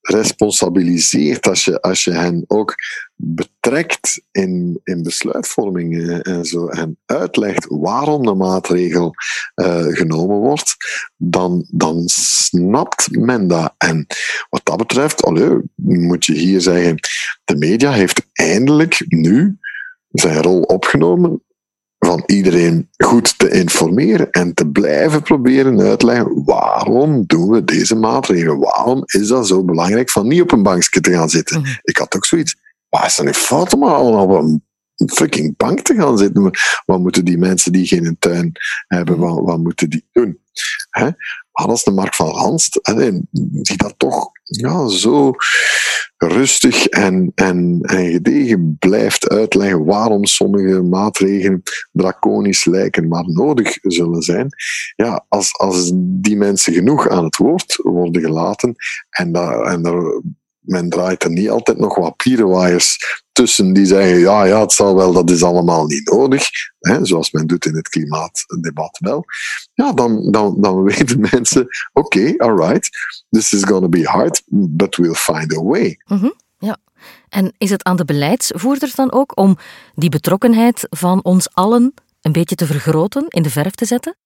responsabiliseert, 0.00 1.48
als 1.48 1.64
je, 1.64 1.80
als 1.80 2.04
je 2.04 2.12
hen 2.12 2.44
ook 2.46 2.74
betrekt 3.16 4.22
in, 4.30 4.80
in 4.84 5.02
besluitvorming 5.02 6.20
en 6.22 6.44
zo, 6.44 6.66
en 6.66 6.98
uitlegt 7.06 7.66
waarom 7.68 8.26
de 8.26 8.34
maatregel 8.34 9.14
uh, 9.54 9.84
genomen 9.86 10.36
wordt, 10.36 10.76
dan, 11.16 11.66
dan 11.70 12.02
snapt 12.06 13.10
men 13.10 13.46
dat. 13.46 13.74
En 13.78 14.06
wat 14.50 14.60
dat 14.64 14.76
betreft, 14.76 15.24
allee, 15.24 15.58
moet 15.74 16.24
je 16.24 16.32
hier 16.32 16.60
zeggen, 16.60 16.98
de 17.44 17.56
media 17.56 17.92
heeft 17.92 18.26
eindelijk 18.32 19.04
nu 19.08 19.58
zijn 20.08 20.42
rol 20.42 20.60
opgenomen 20.60 21.42
van 22.04 22.22
iedereen 22.26 22.88
goed 22.96 23.38
te 23.38 23.50
informeren 23.50 24.30
en 24.30 24.54
te 24.54 24.66
blijven 24.66 25.22
proberen 25.22 25.80
uitleggen 25.80 26.44
waarom 26.44 27.24
doen 27.26 27.50
we 27.50 27.64
deze 27.64 27.94
maatregelen? 27.94 28.58
Waarom 28.58 29.02
is 29.06 29.28
dat 29.28 29.46
zo 29.46 29.64
belangrijk 29.64 30.10
van 30.10 30.28
niet 30.28 30.40
op 30.40 30.52
een 30.52 30.62
bankje 30.62 31.00
te 31.00 31.12
gaan 31.12 31.28
zitten? 31.28 31.60
Mhm. 31.60 31.70
Ik 31.82 31.96
had 31.96 32.14
ook 32.14 32.24
zoiets. 32.24 32.56
Waar 32.94 33.06
is 33.06 33.18
er 33.18 33.24
niet 33.24 33.36
fout 33.36 33.74
om 33.74 33.84
al 33.84 34.20
op 34.20 34.30
een 34.30 34.62
fucking 35.12 35.56
bank 35.56 35.80
te 35.80 35.94
gaan 35.94 36.18
zitten? 36.18 36.50
Wat 36.86 36.98
moeten 36.98 37.24
die 37.24 37.38
mensen 37.38 37.72
die 37.72 37.86
geen 37.86 38.16
tuin 38.18 38.52
hebben, 38.86 39.18
wat, 39.18 39.58
moeten 39.58 39.90
die 39.90 40.08
doen? 40.12 40.38
Hè? 40.90 41.04
Maar 41.52 41.66
als 41.66 41.84
de 41.84 41.90
Mark 41.90 42.14
van 42.14 42.28
Ranst, 42.28 42.80
die 43.62 43.76
dat 43.76 43.94
toch 43.96 44.30
ja, 44.42 44.88
zo 44.88 45.32
rustig 46.16 46.86
en, 46.86 47.32
en, 47.34 47.78
en 47.82 48.12
gedegen 48.12 48.76
blijft 48.78 49.28
uitleggen 49.28 49.84
waarom 49.84 50.24
sommige 50.24 50.82
maatregelen 50.82 51.62
draconisch 51.92 52.64
lijken, 52.64 53.08
maar 53.08 53.24
nodig 53.26 53.78
zullen 53.82 54.22
zijn. 54.22 54.48
Ja, 54.96 55.24
als, 55.28 55.58
als 55.58 55.90
die 55.94 56.36
mensen 56.36 56.72
genoeg 56.72 57.08
aan 57.08 57.24
het 57.24 57.36
woord 57.36 57.78
worden 57.82 58.22
gelaten 58.22 58.74
en, 59.10 59.32
dat, 59.32 59.66
en 59.66 59.84
er 59.84 60.22
men 60.64 60.88
draait 60.88 61.24
er 61.24 61.30
niet 61.30 61.50
altijd 61.50 61.78
nog 61.78 61.96
wat 61.96 62.16
pierenwaaiers 62.16 62.98
tussen 63.32 63.72
die 63.72 63.86
zeggen, 63.86 64.18
ja, 64.18 64.44
ja, 64.44 64.60
het 64.60 64.72
zal 64.72 64.96
wel, 64.96 65.12
dat 65.12 65.30
is 65.30 65.42
allemaal 65.42 65.86
niet 65.86 66.10
nodig, 66.10 66.48
hè, 66.78 67.04
zoals 67.04 67.30
men 67.30 67.46
doet 67.46 67.66
in 67.66 67.74
het 67.74 67.88
klimaatdebat 67.88 68.98
wel. 69.00 69.24
Ja, 69.74 69.92
dan, 69.92 70.30
dan, 70.30 70.60
dan 70.60 70.82
weten 70.92 71.20
mensen, 71.30 71.66
oké, 71.92 72.34
alright, 72.36 72.88
this 73.30 73.52
is 73.52 73.64
gonna 73.64 73.88
be 73.88 74.04
hard, 74.04 74.42
but 74.50 74.96
we'll 74.96 75.14
find 75.14 75.56
a 75.56 75.62
way. 75.62 76.00
-hmm, 76.04 76.34
ja. 76.58 76.76
En 77.28 77.52
is 77.58 77.70
het 77.70 77.82
aan 77.82 77.96
de 77.96 78.04
beleidsvoerders 78.04 78.94
dan 78.94 79.12
ook 79.12 79.38
om 79.38 79.58
die 79.94 80.10
betrokkenheid 80.10 80.86
van 80.90 81.22
ons 81.22 81.54
allen 81.54 81.94
een 82.20 82.32
beetje 82.32 82.56
te 82.56 82.66
vergroten, 82.66 83.28
in 83.28 83.42
de 83.42 83.50
verf 83.50 83.74
te 83.74 83.84
zetten? 83.84 84.16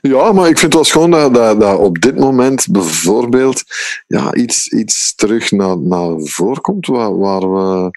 Ja, 0.00 0.32
maar 0.32 0.48
ik 0.48 0.58
vind 0.58 0.62
het 0.62 0.74
wel 0.74 0.84
schoon 0.84 1.10
dat, 1.10 1.60
dat, 1.60 1.78
op 1.78 2.00
dit 2.00 2.16
moment 2.16 2.66
bijvoorbeeld 2.70 3.62
ja, 4.06 4.34
iets, 4.34 4.68
iets 4.68 5.14
terug 5.14 5.50
naar, 5.50 5.78
naar 5.78 6.20
voren 6.20 6.62
komt 6.62 6.86
waar, 6.86 7.18
waar 7.18 7.52
we 7.52 7.90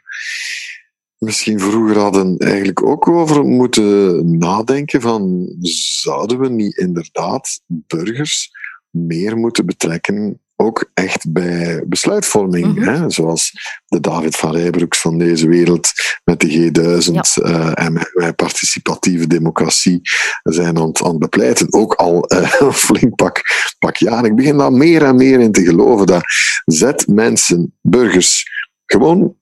misschien 1.17 1.59
vroeger 1.59 1.97
hadden 1.97 2.37
eigenlijk 2.37 2.83
ook 2.83 3.07
over 3.07 3.43
moeten 3.45 4.37
nadenken 4.37 5.01
van 5.01 5.55
zouden 5.61 6.39
we 6.39 6.49
niet 6.49 6.77
inderdaad 6.77 7.61
burgers 7.65 8.51
meer 8.89 9.37
moeten 9.37 9.65
betrekken 9.65 10.41
ook 10.57 10.89
echt 10.93 11.31
bij 11.31 11.83
besluitvorming. 11.85 12.75
Mhm. 12.75 12.87
hè? 12.87 13.09
Zoals 13.09 13.51
de 13.85 13.99
David 13.99 14.35
van 14.35 14.55
Rijbroeks 14.55 14.99
van 14.99 15.17
deze 15.17 15.47
wereld 15.47 15.91
met 16.23 16.39
de 16.39 16.49
G1000 16.49 17.43
eh, 17.43 17.71
en 17.73 17.93
met, 17.93 18.35
participatieve 18.35 19.27
democratie 19.27 19.99
zijn 20.43 20.77
aan, 20.77 20.91
aan 21.03 21.09
het 21.09 21.19
bepleiten. 21.19 21.73
Ook 21.73 21.93
al 21.93 22.33
uh, 22.33 22.53
een 22.59 22.73
flink 22.73 23.15
pak, 23.15 23.41
pak 23.79 23.95
jaar. 23.95 24.25
Ik 24.25 24.35
begin 24.35 24.57
daar 24.57 24.73
meer 24.73 25.03
en 25.03 25.15
meer 25.15 25.39
in 25.39 25.51
te 25.51 25.63
geloven. 25.63 26.05
Dat 26.05 26.23
zet 26.65 27.07
mensen, 27.07 27.73
burgers, 27.81 28.45
gewoon 28.85 29.35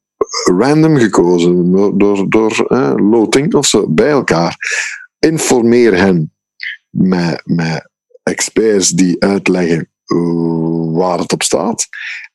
random 0.43 0.97
gekozen 0.97 1.71
door, 1.71 1.97
door, 1.97 2.30
door 2.30 2.65
loting 3.01 3.54
of 3.54 3.65
zo, 3.65 3.88
bij 3.89 4.10
elkaar. 4.10 4.56
Informeer 5.19 5.97
hen 5.97 6.34
met, 6.89 7.41
met 7.45 7.89
experts 8.23 8.89
die 8.89 9.23
uitleggen 9.23 9.89
waar 10.94 11.20
het 11.20 11.34
op 11.34 11.44
staat. 11.44 11.88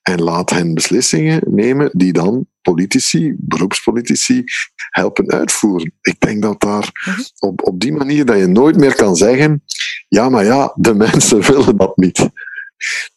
En 0.03 0.23
laat 0.23 0.51
hen 0.51 0.75
beslissingen 0.75 1.43
nemen 1.47 1.91
die 1.93 2.13
dan 2.13 2.47
politici, 2.63 3.35
beroepspolitici, 3.39 4.45
helpen 4.91 5.31
uitvoeren. 5.31 5.93
Ik 6.01 6.21
denk 6.21 6.43
dat 6.43 6.61
daar 6.61 6.91
mhm. 7.05 7.21
op, 7.39 7.67
op 7.67 7.81
die 7.81 7.93
manier 7.93 8.25
dat 8.25 8.39
je 8.39 8.47
nooit 8.47 8.77
meer 8.77 8.95
kan 8.95 9.17
zeggen, 9.17 9.65
ja, 10.09 10.29
maar 10.29 10.45
ja, 10.45 10.73
de 10.75 10.95
mensen 11.05 11.41
willen 11.41 11.77
dat 11.77 11.97
niet 11.97 12.29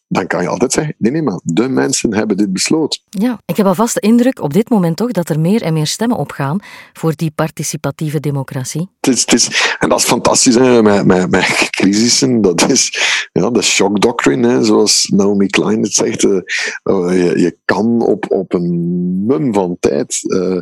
dan 0.08 0.26
kan 0.26 0.42
je 0.42 0.48
altijd 0.48 0.72
zeggen, 0.72 0.94
nee, 0.98 1.12
nee, 1.12 1.22
maar 1.22 1.40
de 1.42 1.68
mensen 1.68 2.14
hebben 2.14 2.36
dit 2.36 2.52
besloten. 2.52 3.00
Ja, 3.08 3.38
ik 3.44 3.56
heb 3.56 3.66
alvast 3.66 3.94
de 3.94 4.00
indruk 4.00 4.40
op 4.40 4.52
dit 4.52 4.68
moment 4.68 4.96
toch 4.96 5.10
dat 5.10 5.28
er 5.28 5.40
meer 5.40 5.62
en 5.62 5.72
meer 5.72 5.86
stemmen 5.86 6.16
opgaan 6.16 6.58
voor 6.92 7.12
die 7.16 7.30
participatieve 7.30 8.20
democratie. 8.20 8.88
Het 9.00 9.14
is, 9.14 9.20
het 9.20 9.32
is, 9.32 9.76
en 9.78 9.88
dat 9.88 9.98
is 9.98 10.04
fantastisch 10.04 10.54
hè, 10.54 10.82
met, 10.82 11.06
met, 11.06 11.30
met 11.30 11.68
crisissen. 11.70 12.40
Dat 12.40 12.70
is 12.70 12.98
ja, 13.32 13.50
de 13.50 13.62
shock 13.62 14.00
doctrine, 14.00 14.48
hè, 14.48 14.64
zoals 14.64 15.12
Naomi 15.14 15.46
Klein 15.46 15.82
het 15.82 15.92
zegt. 15.92 16.22
Uh, 16.22 16.40
je, 16.84 17.32
je, 17.36 17.58
kan 17.64 18.02
op, 18.02 18.30
op 18.30 18.52
een 18.52 19.26
mum 19.26 19.54
van 19.54 19.76
tijd 19.80 20.18
uh, 20.22 20.60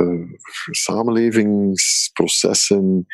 uh, 0.00 0.24
samenlevingsprocessen 0.70 3.06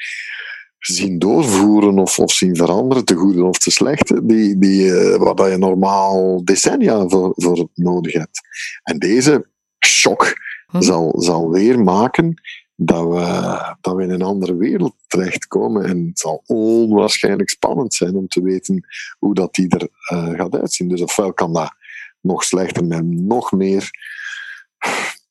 zien 0.87 1.19
doorvoeren 1.19 1.99
of, 1.99 2.19
of 2.19 2.33
zien 2.33 2.57
veranderen, 2.57 3.05
te 3.05 3.15
goede 3.15 3.45
of 3.45 3.59
te 3.59 3.71
slechte, 3.71 4.27
die, 4.27 4.59
die, 4.59 4.83
uh, 4.83 5.17
waar 5.17 5.51
je 5.51 5.57
normaal 5.57 6.45
decennia 6.45 7.09
voor, 7.09 7.33
voor 7.37 7.69
nodig 7.75 8.13
hebt. 8.13 8.41
En 8.83 8.99
deze 8.99 9.49
shock 9.87 10.35
hm. 10.67 10.81
zal, 10.81 11.15
zal 11.19 11.51
weer 11.51 11.81
maken 11.81 12.43
dat 12.77 13.09
we, 13.09 13.75
dat 13.81 13.95
we 13.95 14.03
in 14.03 14.11
een 14.11 14.23
andere 14.23 14.57
wereld 14.57 14.95
terechtkomen. 15.07 15.85
En 15.85 16.07
het 16.07 16.19
zal 16.19 16.43
onwaarschijnlijk 16.47 17.51
spannend 17.51 17.95
zijn 17.95 18.17
om 18.17 18.29
te 18.29 18.43
weten 18.43 18.87
hoe 19.19 19.35
dat 19.35 19.55
die 19.55 19.69
er 19.69 19.89
uh, 20.13 20.39
gaat 20.39 20.57
uitzien. 20.57 20.89
Dus 20.89 21.01
ofwel 21.01 21.33
kan 21.33 21.53
dat 21.53 21.75
nog 22.21 22.45
slechter 22.45 22.85
met 22.85 23.05
nog 23.05 23.53
meer 23.53 23.91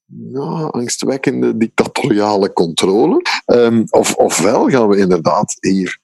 ja, 0.05 0.67
angstwekkende 0.71 1.57
dictatoriale 1.57 2.53
controle. 2.53 3.21
Um, 3.45 3.83
of, 3.89 4.15
ofwel 4.15 4.69
gaan 4.69 4.87
we 4.87 4.97
inderdaad 4.97 5.57
hier 5.59 5.99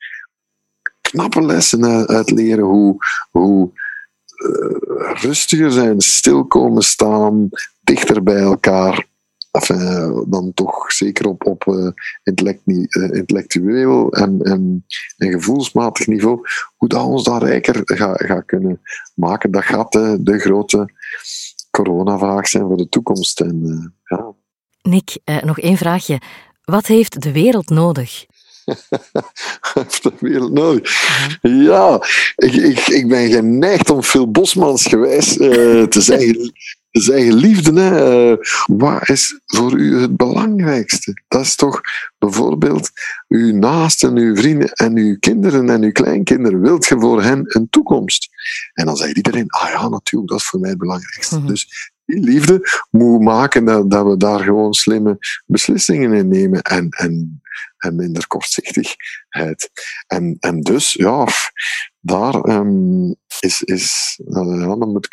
knappe 1.02 1.42
lessen 1.42 2.08
uit 2.08 2.32
leren 2.32 2.64
hoe, 2.64 2.96
hoe 3.32 3.72
uh, 4.36 5.14
rustiger 5.14 5.72
zijn, 5.72 6.02
stil 6.02 6.46
komen 6.46 6.84
staan, 6.84 7.50
dichter 7.82 8.24
bij 8.24 8.42
elkaar. 8.42 9.10
Enfin, 9.52 10.26
dan 10.30 10.52
toch 10.54 10.92
zeker 10.92 11.28
op, 11.28 11.46
op 11.46 11.94
intellectueel 12.24 14.12
en, 14.12 14.42
en, 14.42 14.86
gevoelsmatig 15.18 16.08
niveau, 16.08 16.40
hoe 16.78 16.90
dat 16.90 17.04
ons 17.04 17.24
daar 17.24 17.44
rijker 17.44 17.82
gaat 17.84 18.24
ga 18.24 18.42
kunnen 18.42 18.82
maken. 19.16 19.52
Dat 19.52 19.64
gaat 19.64 19.92
de 20.20 20.40
grote 20.40 20.90
coronavraag 21.84 22.48
zijn 22.48 22.68
voor 22.68 22.78
de 22.78 22.90
toekomst. 22.90 23.40
En, 23.40 23.62
uh, 23.66 24.18
ja. 24.18 24.34
Nick, 24.82 25.18
uh, 25.26 25.42
nog 25.42 25.60
één 25.60 25.78
vraagje. 25.78 26.22
Wat 26.64 26.86
heeft 26.86 27.22
de 27.22 27.32
wereld 27.32 27.70
nodig? 27.70 28.26
heeft 29.74 30.04
de 30.04 30.14
wereld 30.20 30.52
nodig? 30.52 31.40
Ja, 31.42 31.96
ik, 32.36 32.54
ik, 32.54 32.88
ik 32.88 33.08
ben 33.08 33.32
geneigd 33.32 33.90
om 33.90 34.04
veel 34.04 34.32
Bosmans 34.32 34.86
gewijs 34.86 35.38
uh, 35.38 35.84
te 35.84 36.02
zeggen 36.02 36.54
zeggen, 36.92 37.34
liefde, 37.34 37.82
hè, 37.82 38.36
wat 38.66 39.10
is 39.10 39.40
voor 39.46 39.78
u 39.78 40.00
het 40.02 40.18
belangrijkste? 40.18 41.22
Dat 41.28 41.42
is 41.42 41.56
toch 41.56 41.82
bijvoorbeeld 42.18 42.92
uw 43.28 43.56
naasten, 43.56 44.18
uw 44.18 44.36
vrienden 44.36 44.72
en 44.72 44.98
uw 44.98 45.18
kinderen 45.20 45.70
en 45.70 45.84
uw 45.84 45.92
kleinkinderen. 45.92 46.62
Wilt 46.62 46.86
je 46.86 47.00
voor 47.00 47.24
hen 47.24 47.44
een 47.44 47.70
toekomst? 47.70 48.30
En 48.74 48.86
dan 48.86 48.96
zegt 48.96 49.16
iedereen, 49.18 49.50
ah 49.50 49.70
ja, 49.70 49.90
natuurlijk, 49.90 50.32
dat 50.32 50.40
is 50.40 50.48
voor 50.48 50.60
mij 50.60 50.70
het 50.70 50.80
belangrijkste. 50.80 51.38
Mhm. 51.38 51.48
Dus 51.48 51.92
liefde 52.20 52.86
moet 52.90 53.22
maken 53.22 53.66
dat, 53.66 54.06
we 54.08 54.18
daar 54.18 54.40
gewoon 54.40 54.74
slimme 54.74 55.18
beslissingen 55.46 56.14
in 56.14 56.28
nemen 56.28 56.62
en, 56.62 56.90
en, 56.90 57.42
en 57.78 57.96
minder 57.96 58.28
kortzichtigheid. 58.28 59.70
En, 60.08 60.38
en 60.40 60.62
dus, 60.62 60.94
ja, 60.94 61.28
daar 62.00 62.36
um, 62.36 63.16
is, 63.40 63.64
is 63.64 64.20
uh, 64.28 64.60
ja, 64.60 64.76
dan 64.76 64.92
moet 64.92 65.10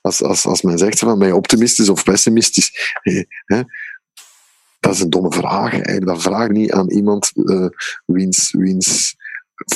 als, 0.00 0.22
als, 0.22 0.46
als 0.46 0.62
men 0.62 0.78
zegt 0.78 0.98
van 0.98 1.18
mij 1.18 1.32
optimistisch 1.32 1.88
of 1.88 2.04
pessimistisch, 2.04 2.98
hè, 3.44 3.62
dat 4.80 4.94
is 4.94 5.00
een 5.00 5.10
domme 5.10 5.32
vraag. 5.32 5.80
Dat 5.80 6.22
vraag 6.22 6.48
niet 6.48 6.72
aan 6.72 6.90
iemand 6.90 7.30
uh, 7.34 7.66
wiens, 8.06 8.52
wiens 8.52 9.16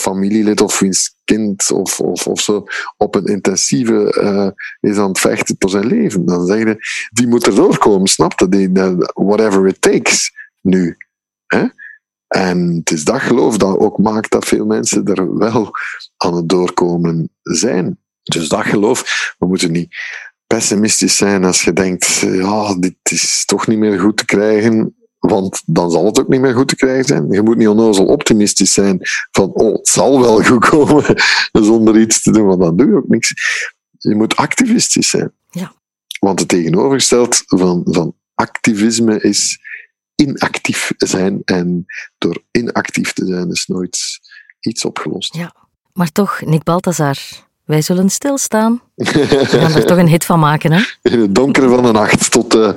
familielid 0.00 0.60
of 0.60 0.78
wiens 0.78 1.14
kind 1.24 1.70
of, 1.70 2.00
of, 2.00 2.26
of 2.26 2.40
zo 2.40 2.64
op 2.96 3.14
een 3.14 3.26
intensieve 3.26 4.18
uh, 4.22 4.90
is 4.90 4.98
aan 4.98 5.08
het 5.08 5.18
vechten 5.18 5.56
voor 5.58 5.70
zijn 5.70 5.86
leven. 5.86 6.26
Dan 6.26 6.46
zeg 6.46 6.58
je, 6.58 6.76
die 7.10 7.26
moet 7.26 7.46
er 7.46 7.54
doorkomen, 7.54 8.08
snap 8.08 8.40
je? 8.40 8.48
Die, 8.48 8.70
whatever 9.14 9.66
it 9.66 9.80
takes 9.80 10.32
nu. 10.60 10.96
Hè? 11.46 11.66
En 12.26 12.74
het 12.78 12.90
is 12.90 13.04
dat 13.04 13.20
geloof 13.20 13.56
dat 13.56 13.78
ook 13.78 13.98
maakt 13.98 14.30
dat 14.30 14.44
veel 14.44 14.66
mensen 14.66 15.04
er 15.04 15.38
wel 15.38 15.70
aan 16.16 16.34
het 16.34 16.48
doorkomen 16.48 17.30
zijn. 17.42 17.98
Dus 18.22 18.48
dat 18.48 18.64
geloof, 18.64 19.34
we 19.38 19.46
moeten 19.46 19.72
niet 19.72 19.94
pessimistisch 20.46 21.16
zijn 21.16 21.44
als 21.44 21.62
je 21.62 21.72
denkt, 21.72 22.06
ja, 22.16 22.74
dit 22.74 22.96
is 23.02 23.44
toch 23.44 23.66
niet 23.66 23.78
meer 23.78 24.00
goed 24.00 24.16
te 24.16 24.24
krijgen, 24.24 24.96
want 25.28 25.62
dan 25.66 25.90
zal 25.90 26.04
het 26.04 26.20
ook 26.20 26.28
niet 26.28 26.40
meer 26.40 26.54
goed 26.54 26.68
te 26.68 26.76
krijgen 26.76 27.04
zijn. 27.04 27.30
Je 27.30 27.42
moet 27.42 27.56
niet 27.56 27.68
onnozel 27.68 28.06
optimistisch 28.06 28.72
zijn 28.72 28.98
van, 29.30 29.52
oh, 29.52 29.72
het 29.72 29.88
zal 29.88 30.20
wel 30.20 30.42
goed 30.42 30.68
komen, 30.68 31.04
zonder 31.52 32.00
iets 32.00 32.22
te 32.22 32.30
doen, 32.30 32.46
want 32.46 32.60
dan 32.60 32.76
doe 32.76 32.86
je 32.86 32.96
ook 32.96 33.08
niks. 33.08 33.32
Je 33.98 34.14
moet 34.14 34.36
activistisch 34.36 35.10
zijn. 35.10 35.32
Ja. 35.50 35.72
Want 36.18 36.38
het 36.40 36.48
tegenovergesteld 36.48 37.42
van, 37.46 37.82
van 37.84 38.14
activisme 38.34 39.20
is 39.20 39.58
inactief 40.14 40.92
zijn. 40.96 41.42
En 41.44 41.86
door 42.18 42.42
inactief 42.50 43.12
te 43.12 43.26
zijn 43.26 43.50
is 43.50 43.66
nooit 43.66 44.20
iets 44.60 44.84
opgelost. 44.84 45.34
Ja, 45.34 45.54
maar 45.92 46.12
toch, 46.12 46.40
Nick 46.44 46.62
Balthazar, 46.62 47.16
wij 47.64 47.82
zullen 47.82 48.10
stilstaan. 48.10 48.82
We 48.94 49.46
gaan 49.50 49.74
er 49.74 49.86
toch 49.86 49.98
een 49.98 50.08
hit 50.08 50.24
van 50.24 50.38
maken, 50.38 50.72
hè? 50.72 50.82
In 51.02 51.20
het 51.20 51.34
donkere 51.34 51.68
van 51.68 51.82
de 51.82 51.92
nacht, 51.92 52.30
tot, 52.30 52.54
uh, 52.54 52.72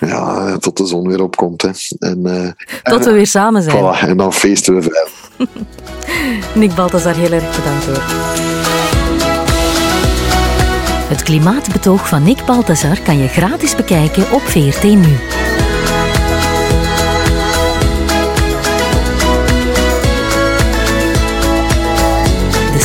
ja, 0.00 0.56
tot 0.58 0.76
de 0.76 0.86
zon 0.86 1.08
weer 1.08 1.22
opkomt. 1.22 1.62
Hè. 1.62 1.70
En, 1.98 2.20
uh, 2.22 2.50
tot 2.82 3.04
we 3.04 3.12
weer 3.12 3.26
samen 3.26 3.62
zijn. 3.62 3.76
Voilà, 3.76 4.08
en 4.08 4.16
dan 4.16 4.32
feesten 4.32 4.74
we 4.74 4.82
verder. 4.82 5.08
Nick 6.60 6.74
Balthazar, 6.74 7.14
heel 7.14 7.32
erg 7.32 7.56
bedankt 7.56 7.86
hoor. 7.86 8.02
Het 11.08 11.22
klimaatbetoog 11.22 12.08
van 12.08 12.22
Nick 12.22 12.44
Balthazar 12.44 13.00
kan 13.00 13.18
je 13.18 13.28
gratis 13.28 13.76
bekijken 13.76 14.32
op 14.32 14.40
VRT 14.40 14.82
Nu. 14.82 15.16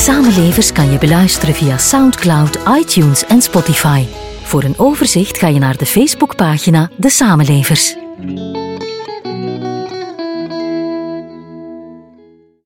Samenlevers 0.01 0.71
kan 0.71 0.91
je 0.91 0.97
beluisteren 0.97 1.55
via 1.55 1.77
SoundCloud, 1.77 2.57
iTunes 2.79 3.25
en 3.25 3.41
Spotify. 3.41 4.05
Voor 4.51 4.63
een 4.63 4.77
overzicht 4.77 5.37
ga 5.37 5.47
je 5.47 5.59
naar 5.59 5.77
de 5.77 5.85
Facebookpagina 5.85 6.89
De 6.97 7.09
Samenlevers. 7.09 7.95